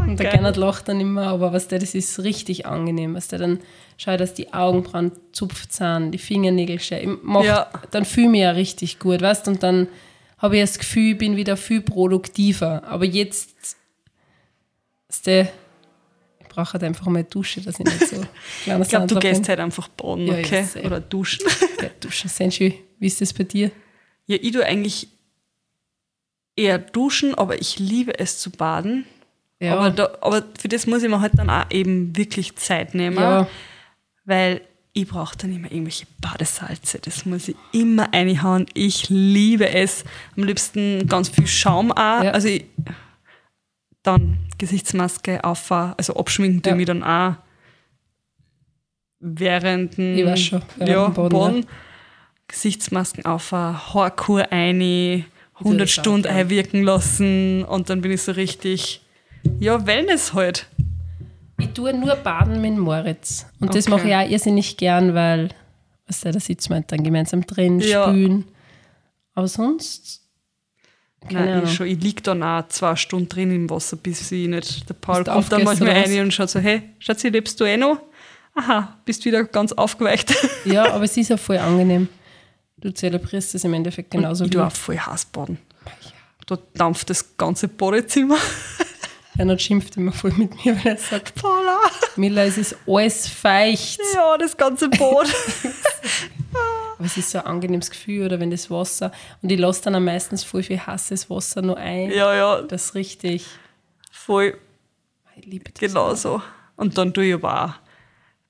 [0.00, 0.32] Und der.
[0.32, 3.14] Gernot lacht dann immer, aber was der, das ist richtig angenehm.
[3.14, 3.60] Was der dann
[3.96, 6.80] schaut, dass die Augenbrauen zupft sind, die Fingernägel.
[7.22, 7.70] Macht, Ja.
[7.92, 9.86] Dann fühle ich mich ja richtig gut, weißt Und dann
[10.38, 12.82] habe ich das Gefühl, ich bin wieder viel produktiver.
[12.84, 13.76] Aber jetzt
[15.08, 15.52] ist der,
[16.40, 18.16] ich brauche halt einfach mal eine Dusche, dass ich nicht so
[18.64, 19.48] kleiner Ich glaube, du gehst bin.
[19.48, 20.66] halt einfach baden, Ja, ja.
[20.84, 21.46] Oder duschen.
[21.80, 22.74] Ja, Duschen schön.
[22.98, 23.70] Wie ist das bei dir?
[24.26, 25.08] Ja, ich tue eigentlich
[26.58, 29.04] eher duschen, aber ich liebe es zu baden.
[29.60, 29.76] Ja.
[29.76, 33.16] Aber, da, aber für das muss ich mir halt dann auch eben wirklich Zeit nehmen,
[33.16, 33.48] Ja.
[34.24, 34.60] weil
[34.92, 36.98] ich brauche dann immer irgendwelche Badesalze.
[37.00, 38.66] Das muss ich immer reinhauen.
[38.74, 40.04] Ich liebe es.
[40.36, 42.22] Am liebsten ganz viel Schaum auch.
[42.24, 42.30] Ja.
[42.32, 42.64] Also ich,
[44.02, 46.72] dann Gesichtsmaske auf, also abschminken Ja.
[46.72, 47.34] ich mich dann auch
[49.20, 51.66] während dem, Ich weiß schon, während ja, dem Baden, Baden.
[52.48, 55.24] Gesichtsmasken auf, Haarkur ein,
[55.58, 59.02] 100 das auch Stunden einwirken lassen und dann bin ich so richtig,
[59.58, 60.66] ja, Wellness halt.
[61.60, 63.46] Ich tue nur Baden mit Moritz.
[63.60, 63.90] Und das Okay.
[63.90, 65.48] mache ich auch irrsinnig gern, weil,
[66.06, 68.08] weißt du, da sitzen wir halt dann gemeinsam drin, Ja.
[68.08, 68.44] spülen.
[69.34, 70.22] Aber sonst,
[71.30, 71.64] Nein, Ahnung.
[71.64, 74.94] ich, schon, ich liege dann auch zwei Stunden drin im Wasser, bis ich nicht, der
[74.94, 76.08] Paul du kommt dann manchmal was?
[76.08, 78.00] rein und schaut so, hey, Schatzi, lebst du eh noch?
[78.54, 80.34] Aha, bist wieder ganz aufgeweicht.
[80.64, 82.08] Ja, aber es ist ja voll angenehm.
[82.80, 85.58] Du zelebrierst das im Endeffekt genauso ich wie auch voll heiß baden.
[86.46, 88.38] Da dampft das ganze Badezimmer.
[89.36, 91.78] Bernhard schimpft immer voll mit mir, weil er sagt, Paula!
[92.16, 94.00] Miller, es ist alles feucht.
[94.14, 95.28] Ja, das ganze Bad.
[96.96, 99.94] Aber es ist so ein angenehmes Gefühl, oder wenn das Wasser, und ich lasse dann
[99.94, 102.10] am meistens voll viel heißes Wasser nur ein.
[102.10, 103.46] ja, ja, Das ist richtig,
[104.10, 104.58] voll
[105.36, 105.80] ich liebe das.
[105.80, 106.42] genau so.
[106.76, 107.72] Und dann tue ich aber auch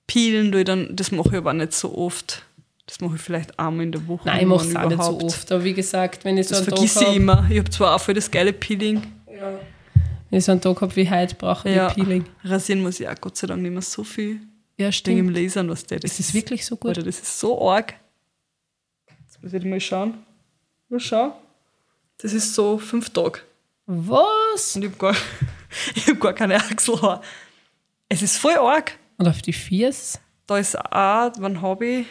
[0.07, 2.45] peelen, tue ich dann, das mache ich aber nicht so oft.
[2.89, 4.27] Das mache ich vielleicht einmal in der Woche.
[4.27, 5.53] Nein, ich mache es auch nicht so oft.
[5.53, 7.47] Aber wie gesagt, wenn ich so Das einen Tag vergesse ich immer.
[7.51, 9.03] Ich habe zwar auch voll das geile Peeling.
[10.31, 12.25] wenn ich so einen Tag habe wie heute, brauche ich Ja, Peeling.
[12.45, 14.41] rasieren muss ich auch Gott sei Dank nicht mehr so viel.
[14.79, 15.19] Ja, stimmt.
[15.19, 16.01] im Lasern, was der.
[16.01, 16.89] Das Das ist wirklich so gut.
[16.91, 17.95] Alter, das ist so arg.
[19.27, 20.15] Jetzt muss ich mal schauen.
[20.89, 21.33] Mal schauen.
[22.17, 23.41] Das ist so fünf Tage.
[23.87, 24.77] Was?
[24.77, 25.17] Und ich habe gar,
[25.95, 27.21] ich hab gar keine Achselhaar.
[28.09, 28.99] Es ist voll arg.
[29.19, 30.19] Und auf die Viers?
[30.47, 32.07] Da ist auch, wann habe ich?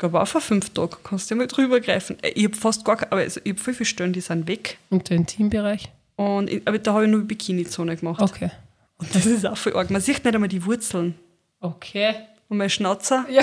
[0.00, 0.96] Ich glaube auch vor fünf Tagen.
[1.04, 2.16] Kannst du ja mal drüber greifen.
[2.22, 4.48] Äh, Ich habe fast gar keine, aber also ich habe voll viele Stellen, die sind
[4.48, 4.78] weg.
[4.88, 5.92] Und der Intimbereich?
[6.16, 8.22] Und aber da habe ich nur Bikini-Zone gemacht.
[8.22, 8.50] Okay.
[8.96, 9.90] Und das ist auch voll arg.
[9.90, 11.16] Man sieht nicht einmal die Wurzeln.
[11.60, 12.14] Okay.
[12.48, 13.42] Und mein Schnauzer, Ja.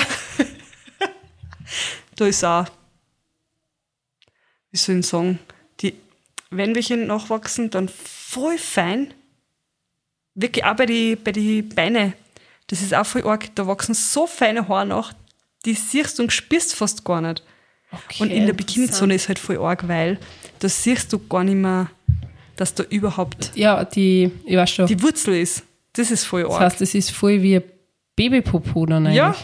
[2.16, 2.66] da ist auch,
[4.72, 5.38] wie soll ich sagen,
[5.82, 5.94] die,
[6.50, 9.14] wenn welche nachwachsen, dann voll fein.
[10.34, 12.14] Wirklich auch bei den bei die Beinen.
[12.66, 13.54] Das ist auch voll arg.
[13.54, 15.14] Da wachsen so feine Haare nach,
[15.68, 17.44] die siehst du und spürst fast gar nicht.
[17.92, 18.24] okay.
[18.24, 18.54] Und in der.
[18.54, 20.18] Bikini-Zone ist halt voll arg, weil
[20.60, 21.92] da siehst du gar nicht mehr,
[22.56, 24.88] dass da überhaupt Ja, die, ich weiß schon.
[24.88, 25.62] die Wurzel ist.
[25.94, 26.62] Das ist voll das arg.
[26.62, 27.64] heißt, es ist voll wie ein
[28.16, 29.18] Babypopo dann eigentlich.
[29.18, 29.36] Ja.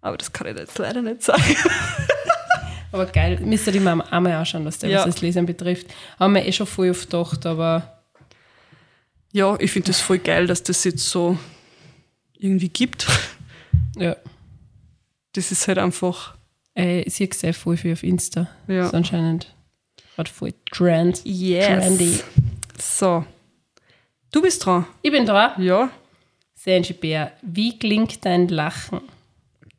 [0.00, 1.42] Aber das kann ich jetzt leider nicht sagen.
[2.92, 4.98] Aber geil, müsst ihr die mal einmal anschauen, was der Ja.
[5.00, 5.88] was das Lesen betrifft.
[6.18, 8.00] Haben wir eh schon voll oft gedacht, aber
[9.32, 11.36] Ja, ich finde das voll geil, dass das jetzt so
[12.38, 13.06] irgendwie gibt.
[13.98, 14.16] ja.
[15.36, 16.34] Das ist halt einfach,
[16.76, 18.48] Äh, ich sehe sehr voll viel auf Insta.
[18.68, 18.78] Ja.
[18.78, 19.54] Das ist anscheinend
[20.14, 21.22] gerade voll Trend.
[21.24, 22.20] Trendy.
[22.78, 23.24] So.
[24.32, 24.86] Du bist dran.
[25.02, 25.62] Ich bin dran.
[25.62, 25.90] Ja.
[26.54, 29.00] Sanji Bär, wie klingt dein Lachen?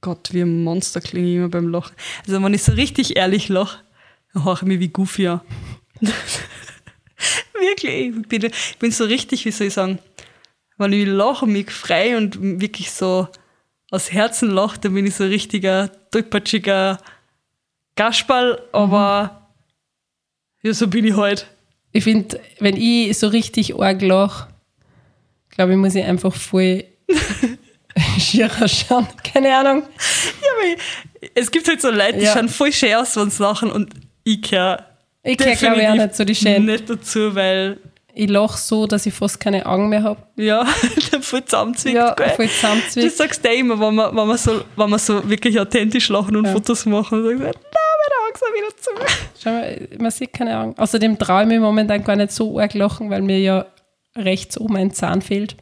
[0.02, 1.96] Gott, wie ein Monster klinge ich immer beim Lachen.
[2.26, 3.84] Also wenn ich so richtig ehrlich lache,
[4.34, 5.42] dann höre ich mich wie Goofy an.
[7.54, 8.16] wirklich.
[8.16, 10.00] Ich bin, ich bin so richtig, wie soll ich sagen,
[10.78, 13.28] wenn ich lache und mich frei und wirklich so
[13.92, 16.98] aus Herzen lache, dann bin ich so ein richtiger, tollpatschiger
[17.96, 19.48] Gasperl, aber
[20.62, 21.48] ja, so bin ich halt.
[21.92, 24.50] Ich finde, wenn ich so richtig arg lache,
[25.50, 26.84] glaube ich, muss ich einfach voll
[28.20, 29.08] schier schauen.
[29.24, 29.84] Keine Ahnung.
[29.84, 32.34] Ja, aber es gibt halt so Leute, die Ja.
[32.34, 34.86] schauen voll schön aus, wenn sie lachen und ich gehöre
[35.24, 36.66] Ich gehöre, glaube ich, auch nicht so die Schön.
[36.66, 37.78] nicht dazu, weil,
[38.20, 40.20] Ich lache so, dass ich fast keine Augen mehr habe.
[40.38, 40.66] ja,
[41.22, 42.30] voll zusammenzwickt, Ja, gell?
[42.32, 43.16] voll Das zusammenzwickt.
[43.16, 46.46] sagst du immer, wenn wir, wenn, wir so, wenn wir so wirklich authentisch lachen und
[46.46, 46.52] Ja.
[46.54, 47.24] Fotos machen.
[47.24, 48.92] Dann sagst du, nein, meine Augen sind wieder zu.
[49.44, 50.74] Schau mal, man sieht keine Augen.
[50.80, 53.66] Außerdem traue ich mich momentan gar nicht so arg lachen, weil mir ja
[54.16, 55.56] rechts oben ein Zahn fehlt.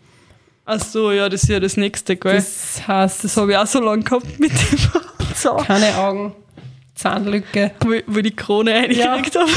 [0.64, 2.36] Ach so, ja, das ist ja das nächste, gell?
[2.36, 4.80] Das, Das heißt, habe ich auch so lange gehabt mit dem
[5.36, 6.34] Zahn, keine Augen,
[6.96, 7.72] Zahnlücke.
[7.82, 9.52] wo, ich- wo die Krone eingekriegt habe.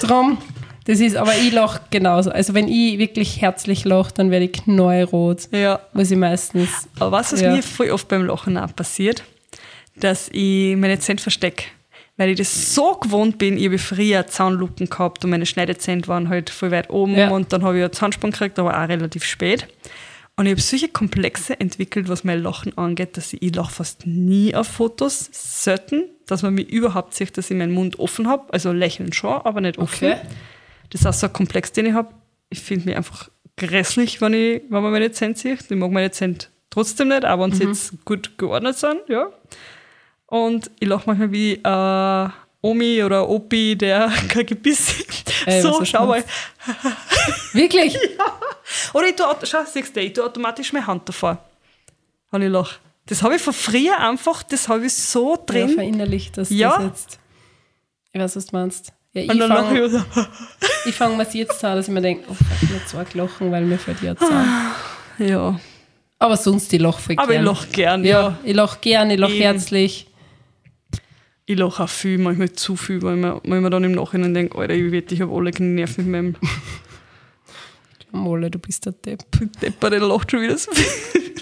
[0.00, 0.38] Drum,
[0.86, 2.30] das ist, aber ich lache genauso.
[2.30, 5.48] Also wenn ich wirklich herzlich lache, dann werde ich knallrot.
[5.52, 5.80] Ja.
[5.92, 6.68] Muss ich meistens.
[6.98, 7.52] Aber was, was Ja.
[7.54, 9.22] mir voll oft beim Lachen auch passiert,
[9.96, 11.64] dass ich meine Zähne verstecke.
[12.18, 13.56] weil ich das so gewohnt bin.
[13.56, 17.30] Ich habe früher Zahnluken gehabt und meine Schneidezähne waren halt voll weit oben Ja.
[17.30, 19.66] und dann habe ich einen Zahnspann gekriegt, aber auch relativ spät.
[20.36, 24.06] Und ich habe solche Komplexe entwickelt, was mein Lachen angeht, dass ich, ich lache fast
[24.06, 28.52] nie auf Fotos, selten, dass man mich überhaupt sieht, dass ich meinen Mund offen habe,
[28.52, 30.12] also lächeln schon, aber nicht offen.
[30.12, 30.20] Okay.
[30.92, 32.12] Das ist auch so ein Komplex, den ich habe.
[32.50, 35.70] Ich finde mich einfach grässlich, wenn, ich, wenn man meine Zähne sieht.
[35.70, 36.36] Ich mag meine Zähne
[36.70, 39.28] trotzdem nicht, auch wenn sie jetzt gut geordnet sind, ja.
[40.26, 42.28] Und ich lache manchmal wie äh,
[42.62, 45.04] Omi oder Opi, der kein Gebiss
[45.46, 46.22] Ey, So, schau mal.
[47.52, 47.98] Wirklich?
[48.94, 51.38] Oder ich tue, schau, siehst du, ich tue automatisch meine Hand davor,
[52.30, 52.78] wenn ich lache.
[53.06, 55.68] Das habe ich von früher einfach, das habe ich so Ja, drin.
[55.70, 56.76] verinnerlicht, dass Ja.
[56.78, 57.18] das jetzt.
[58.12, 58.92] Ich weiß, was du meinst.
[59.14, 60.04] Ja, und ich fange ich so.
[60.88, 63.64] ich fang mir jetzt an, dass ich mir denke, oh nicht so arg lachen, weil
[63.64, 64.72] mir fällt ja zusammen.
[65.18, 65.60] Ja.
[66.18, 67.44] Aber sonst, ich lache voll Aber ich gern.
[67.44, 68.20] lache gern, ja.
[68.20, 70.06] Ja, ich lache gern, ich lache herzlich.
[71.44, 73.92] Ich lache auch viel, manchmal zu viel, weil ich mir, weil ich mir dann im
[73.92, 76.36] Nachhinein denke, Alter, ich wette, ich habe alle genervt mit meinem
[78.12, 79.24] Molle, du bist der Depp.
[79.60, 80.86] Depper, der lacht schon wieder so viel.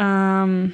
[0.00, 0.72] ähm,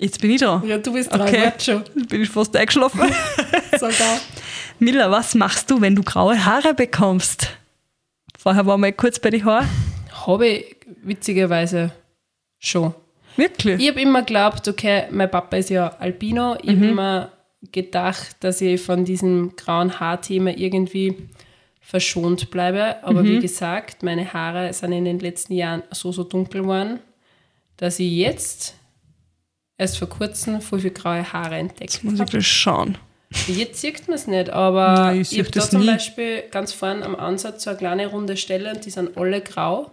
[0.00, 0.66] jetzt bin ich dran.
[0.66, 1.52] Ja, du bist dran, Okay.
[1.58, 1.84] schon.
[1.94, 3.00] Jetzt bin ich fast eingeschlafen.
[3.72, 4.18] Sogar.
[4.78, 7.48] Miller, was machst du, wenn du graue Haare bekommst?
[8.38, 9.68] Vorher waren wir kurz bei den Haaren.
[10.26, 11.92] Habe ich witzigerweise
[12.58, 12.94] schon.
[13.36, 13.80] Wirklich?
[13.80, 16.56] Ich habe immer geglaubt, okay, mein Papa ist ja Albino.
[16.62, 17.32] Ich habe immer
[17.72, 21.16] gedacht, dass ich von diesem grauen Haarthema irgendwie
[21.80, 22.96] verschont bleibe.
[23.02, 27.00] Aber wie gesagt, meine Haare sind in den letzten Jahren so, so dunkel geworden,
[27.76, 28.74] dass ich jetzt
[29.80, 32.98] erst vor kurzem voll viele graue Haare entdeckt Muss ich das schauen.
[33.46, 35.86] Jetzt sieht man es nicht, aber Nein, ich ich, habe da zum nie.
[35.86, 39.90] Beispiel ganz vorne am Ansatz so eine kleine runde Stelle und die sind alle grau.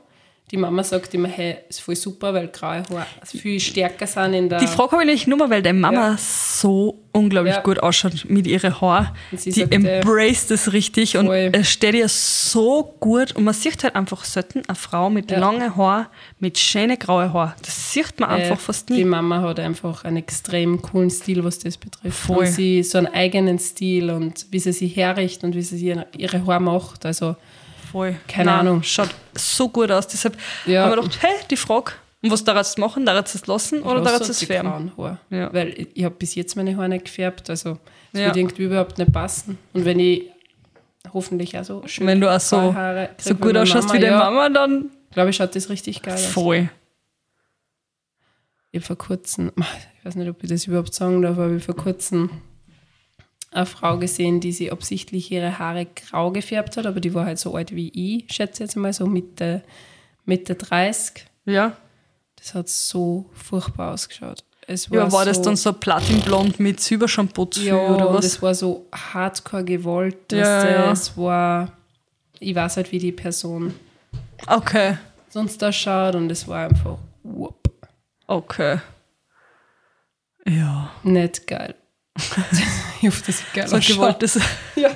[0.50, 4.48] Die Mama sagt immer, hey, ist voll super, weil graue Haare viel stärker sind in
[4.48, 4.60] der...
[4.60, 6.18] Die Frage habe ich nämlich nur mal, weil deine Mama Ja.
[6.18, 7.62] so unglaublich Ja.
[7.62, 9.10] gut ausschaut mit ihren Haaren.
[9.30, 11.50] Und sie Die sagt, äh, embrace das richtig und voll.
[11.52, 13.34] es steht ihr so gut.
[13.36, 15.40] Und man sieht halt einfach selten eine Frau mit Ja.
[15.40, 16.06] langen Haaren,
[16.40, 17.52] mit schönen grauen Haaren.
[17.66, 19.04] Das sieht man einfach äh, fast Die nie.
[19.04, 22.18] Mama hat einfach einen extrem coolen Stil, was das betrifft.
[22.20, 22.38] Voll.
[22.46, 26.06] Und sie so einen eigenen Stil und wie sie sich herrichtet und wie sie ihre,
[26.18, 27.06] ihre Haare macht.
[27.06, 27.36] Also
[27.92, 28.16] Voll.
[28.28, 28.84] Keine Ahnung.
[28.84, 30.08] Schaut so gut aus.
[30.08, 30.84] Deshalb Ja.
[30.84, 33.06] haben wir gedacht, hey, die Frage, und was du machen?
[33.06, 34.92] Du es lassen oder halt es färben?
[35.30, 35.54] Ja.
[35.54, 37.50] Weil ich, ich habe bis jetzt meine Haare nicht gefärbt.
[37.50, 37.78] Also
[38.12, 38.26] es Ja.
[38.28, 39.58] wird irgendwie überhaupt nicht passen.
[39.74, 40.24] Und wenn ich
[41.14, 44.20] hoffentlich auch so schön Wenn du auch so, Haare so gut ausschaust wie deine ja,
[44.20, 46.26] Mama, dann glaube ich, schaut das richtig geil aus.
[46.26, 46.70] voll.
[48.72, 49.52] Ich habe vor kurzem,
[50.00, 52.30] ich weiß nicht, ob ich das überhaupt sagen darf, aber ich vor kurzem
[53.52, 57.40] eine Frau gesehen, die sie absichtlich ihre Haare grau gefärbt hat, aber die war halt
[57.40, 59.64] so alt wie ich, schätze jetzt mal, so Mitte,
[60.26, 61.26] Mitte 30.
[61.46, 61.76] Ja.
[62.36, 64.44] Das hat so furchtbar ausgeschaut.
[64.68, 68.26] Es war Ja, war das so, dann so platinblond mit Silbershampoo zu Ja, oder was?
[68.26, 70.32] es war so hardcore gewollt.
[70.32, 70.92] Ja, du, ja.
[70.92, 71.72] Es war,
[72.40, 73.74] ich weiß halt, wie die Person
[74.46, 74.98] Okay.
[75.30, 77.70] sonst ausschaut und es war einfach whoop,
[78.28, 78.80] Okay.
[80.46, 80.92] Ja.
[81.04, 81.76] nicht geil.
[83.02, 83.96] ich hoffe, das sieht geil So ausschaut.
[83.96, 84.40] gewolltes.
[84.76, 84.90] Ja.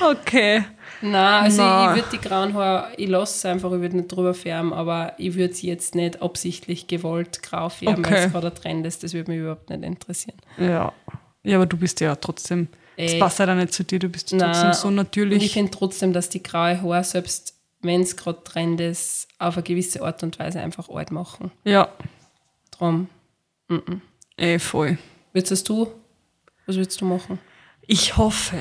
[0.00, 0.64] Okay.
[1.00, 1.90] Nein, also Nein.
[1.90, 5.14] ich würde die grauen Haare, ich lasse es einfach, ich würde nicht drüber färben, aber
[5.18, 8.24] ich würde sie jetzt nicht absichtlich gewollt grau färben, weil Okay.
[8.26, 9.02] es gerade ein Trend ist.
[9.02, 10.36] Das würde mich überhaupt nicht interessieren.
[10.58, 10.92] Ja.
[11.42, 12.68] Ja, aber du bist ja trotzdem.
[12.96, 13.18] Das Ey.
[13.18, 14.52] passt ja nicht zu dir, du bist Nein.
[14.52, 15.52] trotzdem so Und ich natürlich.
[15.52, 20.02] finde trotzdem, dass die graue Haare, selbst wenn es gerade Trend ist, auf eine gewisse
[20.02, 21.50] Art und Weise einfach alt machen.
[21.64, 21.88] Ja,
[22.70, 23.08] Drum,
[24.36, 24.98] eh voll.
[25.32, 25.88] würdest du?
[26.72, 27.38] Was würdest du machen?
[27.86, 28.56] Ich hoffe,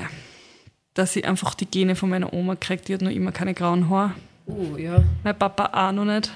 [0.96, 2.82] dass ich einfach die Gene von meiner Oma kriege.
[2.84, 4.12] Die hat noch immer keine grauen Haare.
[4.48, 5.02] Oh, ja.
[5.24, 6.30] Mein Papa auch noch nicht.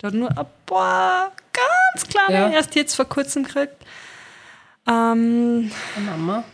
[0.00, 2.48] Der hat nur ein paar ganz kleine, Ja.
[2.50, 3.74] erst jetzt vor kurzem gekriegt.
[4.88, 6.44] Ähm, Eine Mama?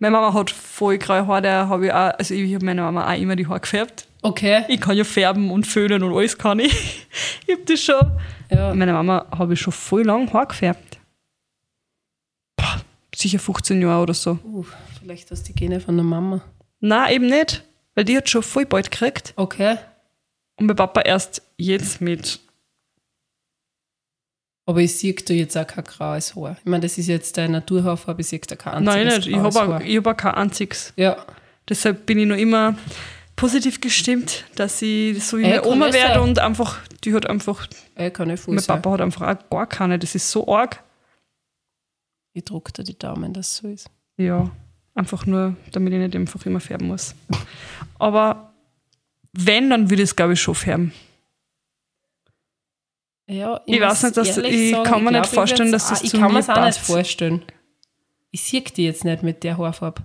[0.00, 3.08] meine Mama hat voll graue Haare, der habe ich auch, also ich habe meiner Mama
[3.12, 4.08] auch immer die Haare gefärbt.
[4.22, 4.64] Okay.
[4.66, 7.06] Ich kann ja färben und föhnen und alles kann ich.
[7.46, 8.18] Ich habe das schon.
[8.50, 8.74] Ja.
[8.74, 10.87] Meiner Mama habe ich schon voll lang Haar gefärbt.
[13.18, 14.38] Sicher 15 Jahre oder so.
[14.44, 14.64] Uh,
[15.00, 16.40] vielleicht hast du die Gene von der Mama.
[16.80, 17.64] Nein, eben nicht,
[17.94, 19.32] weil die hat schon voll bald gekriegt.
[19.36, 19.76] Okay.
[20.56, 22.38] Und mein Papa erst jetzt mit.
[24.66, 26.56] Aber ich sehe da jetzt auch kein graues Haar.
[26.60, 29.36] Ich meine, das ist jetzt deine Naturhaarfarbe, aber ich sehe da kein Nein, einziges nicht.
[29.36, 30.92] Ich habe auch, hab auch kein einziges.
[30.96, 31.16] Ja,
[31.68, 32.76] Deshalb bin ich noch immer
[33.36, 36.20] positiv gestimmt, dass ich so wie Ey, meine Oma werde sein?
[36.20, 38.76] und einfach, die hat einfach, äh, kann ich voll mein sein.
[38.80, 39.98] Papa hat einfach auch gar keine.
[39.98, 40.82] Das ist so arg.
[42.38, 43.90] Ich drücke dir die Daumen, dass es so ist.
[44.16, 44.48] Ja,
[44.94, 47.16] einfach nur, damit ich nicht einfach immer färben muss.
[47.98, 48.52] Aber
[49.32, 50.92] wenn, dann würde ich es, glaube ich, schon färben.
[53.26, 56.18] Ja, Ich weiß nicht, dass- ich kann mir nicht vorstellen, dass das auch- Ich zu
[56.18, 57.42] kann mir es auch nicht vorstellen.
[58.30, 60.02] Ich sehe die jetzt nicht mit der Haarfarbe.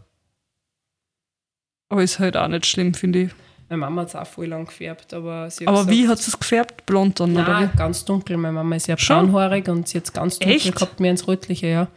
[1.89, 3.31] Aber ist halt auch nicht schlimm, finde ich.
[3.69, 6.17] Meine Mama hat es auch voll lang gefärbt, aber sie hat Aber gesagt, wie hat
[6.19, 6.86] sie es gefärbt?
[6.86, 7.77] Blond dann, oder Nein, wie?
[7.77, 8.38] ganz dunkel.
[8.38, 10.75] Meine Mama ist ja braunhaarig und sie hat es ganz dunkel Echt?
[10.75, 11.88] gehabt, mehr ins Rötliche, ja.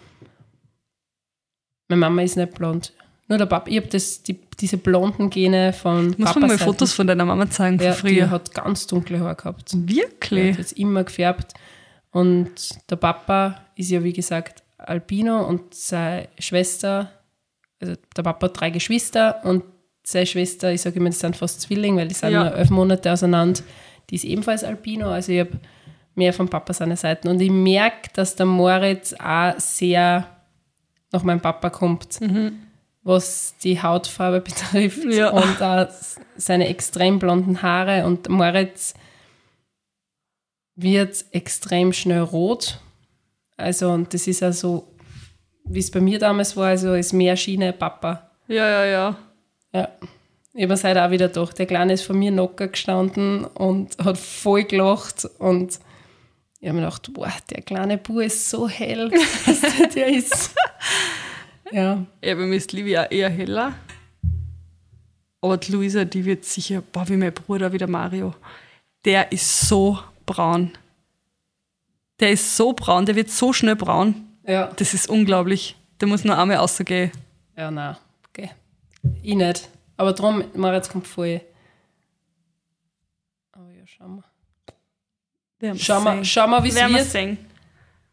[1.89, 2.93] Meine Mama ist nicht blond.
[3.28, 7.07] Nur der Papa, ich habe die, diese blonden Gene von Muss man mal Fotos von
[7.09, 8.30] deiner Mama zeigen von ja, Die früher.
[8.30, 9.72] hat ganz dunkle Haare gehabt.
[9.72, 10.53] Die Wirklich?
[10.53, 11.55] hat jetzt immer gefärbt.
[12.12, 12.51] Und
[12.89, 17.11] der Papa ist ja, wie gesagt, Albino und seine Schwester,
[17.80, 19.64] also der Papa hat drei Geschwister und
[20.05, 22.45] seine Schwester, ich sage immer, die sind fast Zwilling, weil die sind Ja.
[22.45, 23.61] nur elf Monate auseinander.
[24.09, 25.59] Die ist ebenfalls Albino, also ich habe
[26.14, 27.26] mehr von Papa seine Seiten.
[27.26, 30.28] Und ich merke, dass der Moritz auch sehr
[31.17, 32.19] nach meinem Papa kommt,
[33.03, 35.31] was die Hautfarbe betrifft Ja.
[35.31, 35.89] und auch
[36.37, 38.05] seine extrem blonden Haare.
[38.07, 38.95] Und Moritz
[40.75, 42.81] wird extrem schnell rot.
[43.57, 44.87] Also, und das ist also,
[45.64, 48.31] wie es bei mir damals war, also ist mehr Schiene Papa.
[48.49, 49.17] Ja, ja, ja.
[49.73, 49.89] Ja.
[50.53, 51.59] Ich habe es heute auch wieder gedacht.
[51.59, 55.27] Der Kleine ist vor mir locker gestanden und hat voll gelacht.
[55.39, 55.79] Und
[56.61, 59.11] ich habe mir gedacht, boah, der kleine Bub ist so hell.
[59.94, 60.54] Der ist.
[61.70, 62.04] Ja.
[62.22, 63.74] Ja, bei mir ist Livia eher heller.
[65.40, 68.34] Aber die Luisa, die wird sicher, boah, wie mein Bruder, wie der Mario.
[69.04, 70.72] Der ist so braun.
[72.18, 74.26] Der ist so braun, der wird so schnell braun.
[74.46, 74.72] Ja.
[74.76, 75.76] Das ist unglaublich.
[76.00, 77.11] Der muss nur einmal rausgehen.
[77.57, 77.96] Ja, nein.
[78.28, 78.50] Okay.
[79.22, 79.68] Ich nicht.
[79.96, 81.40] Aber drum, Moritz kommt voll.
[83.52, 84.22] Aber ja, schauen
[85.75, 86.25] wir, sehen.
[86.25, 87.11] schauen wir wie es Werden wir wird.
[87.11, 87.39] sehen.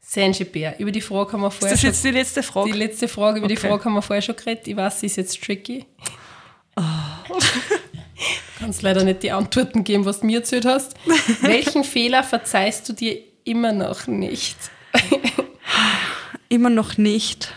[0.02, 0.80] Saint-Gilbert.
[0.80, 2.72] Über die Frage haben wir Ist vorher das schon jetzt die letzte Frage?
[2.72, 3.68] Die letzte Frage, über die Okay.
[3.70, 4.68] Frage haben wir vorher schon geredet.
[4.68, 5.86] Ich weiß, sie ist jetzt tricky.
[6.76, 6.84] Du
[8.60, 10.94] kannst leider nicht die Antworten geben, was du mir erzählt hast.
[11.42, 14.58] Welchen Fehler verzeihst du dir immer noch nicht?
[16.50, 17.52] Immer noch nicht.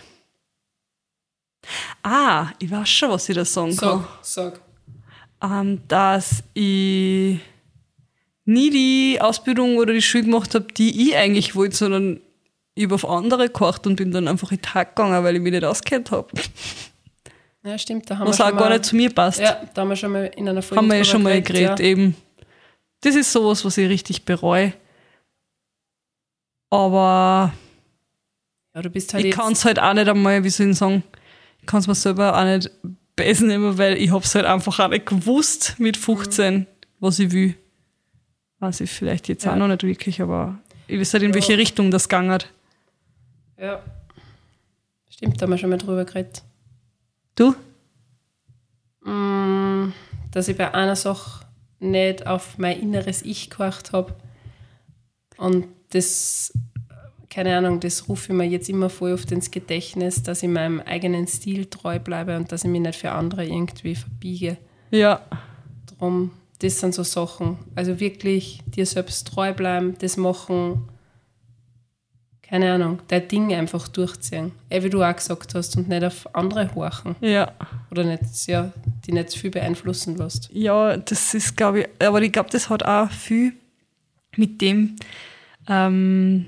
[2.03, 4.07] Ah, ich weiß schon, was ich da sagen kann.
[4.23, 4.61] Sag, sag.
[5.43, 7.39] ähm, dass ich
[8.47, 12.21] nie die Ausbildung oder die Schule gemacht habe, die ich eigentlich wollte, sondern
[12.75, 15.43] ich habe auf andere gekocht und bin dann einfach in den Tag gegangen, weil ich
[15.43, 16.29] mich nicht auskennt habe.
[17.65, 19.41] Ja, stimmt, da haben Was wir auch schon gar mal, nicht zu mir passt.
[19.41, 21.81] Ja, da haben wir schon mal in einer Folge haben wir ja schon mal geredet,
[21.81, 21.85] ja.
[21.85, 22.17] eben.
[23.01, 24.73] Das ist sowas, was ich richtig bereue.
[26.71, 27.53] Aber
[28.75, 31.03] ja, du bist halt ich kann es halt auch nicht einmal, wie soll ich sagen,
[31.61, 32.71] ich kann es mir selber auch nicht
[33.17, 36.67] besser nehmen, weil ich habe es halt einfach auch nicht gewusst mit 15,
[37.01, 37.57] was ich will.
[38.59, 39.53] Weiß ich vielleicht jetzt Ja.
[39.53, 42.51] auch noch nicht wirklich, aber ich weiß halt, in welche Richtung das gegangen hat.
[43.59, 43.83] ja.
[45.09, 46.43] Stimmt, da haben wir schon mal drüber geredet.
[47.37, 47.55] Du?
[49.05, 49.93] Mm,
[50.33, 51.47] dass ich bei einer Sache
[51.79, 54.15] nicht auf mein inneres Ich gehorcht habe.
[55.39, 56.53] Und das,
[57.31, 60.81] keine Ahnung, das rufe ich mir jetzt immer voll oft ins Gedächtnis, dass ich meinem
[60.81, 64.57] eigenen Stil treu bleibe und dass ich mich nicht für andere irgendwie verbiege.
[64.91, 65.21] Ja.
[65.99, 66.31] Drum,
[66.61, 67.59] das sind so Sachen.
[67.75, 70.89] Also wirklich dir selbst treu bleiben, das machen,
[72.43, 74.53] keine Ahnung, dein Ding einfach durchziehen.
[74.71, 77.17] Eh, wie du auch gesagt hast, und nicht auf andere horchen.
[77.21, 77.53] Ja.
[77.91, 78.73] Oder nicht, ja,
[79.07, 80.49] die nicht zu viel beeinflussen lässt.
[80.53, 83.53] Ja, das ist, glaube ich, aber ich glaube, das hat auch viel
[84.37, 84.97] mit dem
[85.69, 86.47] ähm,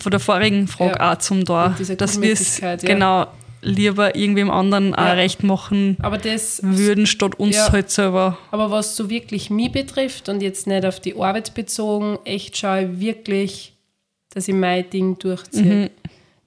[0.00, 1.12] von der vorigen Frage Ja.
[1.12, 2.76] auch zum da, dass wir es ja.
[2.76, 3.26] genau
[3.64, 5.12] lieber irgendwem anderen auch Ja.
[5.12, 7.70] recht machen Aber das, würden, statt uns Ja.
[7.72, 8.36] halt selber.
[8.50, 12.82] aber was so wirklich mich betrifft und jetzt nicht auf die Arbeit bezogen, echt schaue
[12.84, 13.72] ich wirklich,
[14.30, 15.90] dass ich mein Ding durchziehe.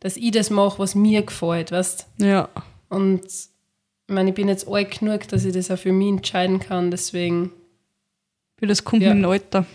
[0.02, 2.50] Dass ich das mache, was mir gefällt, weißt Ja.
[2.90, 6.60] Und ich meine, ich bin jetzt alt genug, dass ich das auch für mich entscheiden
[6.60, 7.52] kann, deswegen,
[8.60, 9.14] Wie das kommt Ja.
[9.14, 9.66] mit dem Alter.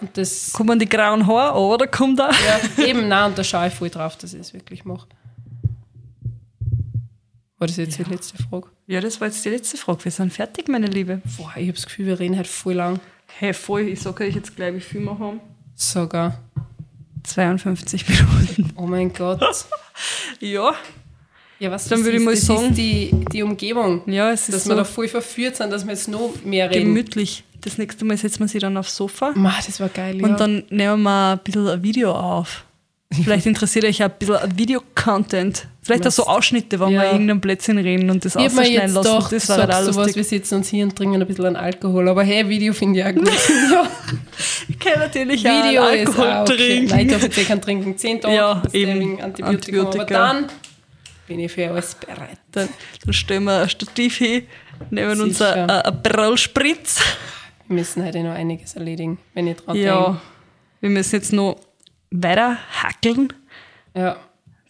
[0.00, 2.30] und das, Kommen die grauen Haare an, oder kommt da?
[2.30, 5.06] ja, eben, nein, und da schaue ich voll drauf, dass ich es wirklich mache.
[7.62, 8.66] War das jetzt die letzte Frage?
[8.88, 10.04] Ja, das war jetzt die letzte Frage.
[10.04, 11.22] Wir sind fertig, meine Liebe.
[11.36, 12.98] Boah, ich habe das Gefühl, wir reden halt voll lang.
[13.38, 15.38] Hey, voll, ich sage euch jetzt gleich, wie viel wir haben.
[15.76, 16.40] Sogar.
[17.22, 18.72] 52 Minuten.
[18.76, 19.40] Oh mein Gott.
[20.40, 20.72] Ja.
[21.60, 24.02] Ja, was Dann das würde ich ist, mal das sagen- ist die, die Umgebung.
[24.10, 26.68] Ja, es ist dass so wir da voll verführt sind, dass wir jetzt noch mehr
[26.68, 26.86] reden.
[26.86, 27.44] gemütlich.
[27.60, 29.30] Das nächste Mal setzen wir sie dann aufs Sofa.
[29.36, 30.26] Ma, das war geil, ja.
[30.26, 32.64] Und dann nehmen wir ein bisschen ein Video auf.
[33.24, 35.66] Vielleicht interessiert euch ein bisschen Video-Content.
[35.82, 37.12] Vielleicht auch so Ausschnitte, wenn wir Ja.
[37.12, 39.04] irgendein Plätzchen reden und das ausschneiden lassen.
[39.04, 40.16] doch das war halt lustig.
[40.16, 42.08] wir sitzen uns hier und trinken ein bisschen an Alkohol.
[42.08, 43.26] Aber hey, Video finde ich auch gut.
[43.72, 43.88] ja,
[44.68, 46.56] Ich kann natürlich Video auch ist Alkohol auch okay.
[46.56, 46.86] trinken.
[46.90, 47.98] Nein, ich darf eh keinen trinken.
[47.98, 49.00] Zehn Tage Ja, eben.
[49.00, 49.80] wegen Antibiotikum.
[49.80, 50.32] Aber Antibiotika.
[50.32, 50.46] dann
[51.26, 52.38] bin ich für alles bereit.
[52.52, 52.68] Dann,
[53.04, 54.42] dann stellen wir ein Stativ hin,
[54.90, 55.54] nehmen uns Sicher.
[55.64, 57.00] ein, ein Brillspritz.
[57.64, 60.20] Ich Wir müssen heute noch einiges erledigen, wenn ich dran Ja, denke.
[60.80, 61.56] wir müssen jetzt noch
[62.12, 63.32] weiter hackeln,
[63.96, 64.16] Ja.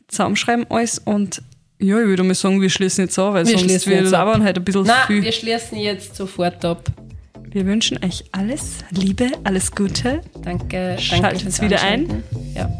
[0.08, 1.42] zusammenschreiben alles und
[1.78, 4.14] ja, ich würde mal sagen, wir schließen jetzt an, weil Wir sonst schließen wir jetzt
[4.14, 4.26] ab.
[4.26, 5.22] labern heute ein bisschen Na, viel.
[5.22, 6.84] wir schließen jetzt sofort ab.
[7.50, 10.22] Wir wünschen euch alles Liebe, alles Gute.
[10.42, 10.94] Danke.
[10.96, 12.24] danke Schaltet's fürs wieder Einschalten.
[12.54, 12.70] Ja.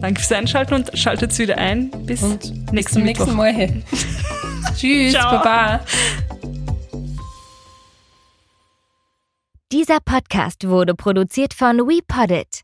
[0.00, 1.90] Danke fürs Einschalten und schaltet wieder ein.
[2.06, 3.26] Bis Und bis nächsten zum Mittwoch.
[3.26, 3.82] nächsten Mal.
[4.76, 5.30] Tschüss, Ciao.
[5.42, 5.84] Baba.
[9.70, 12.62] Dieser Podcast wurde produziert von WePoddit.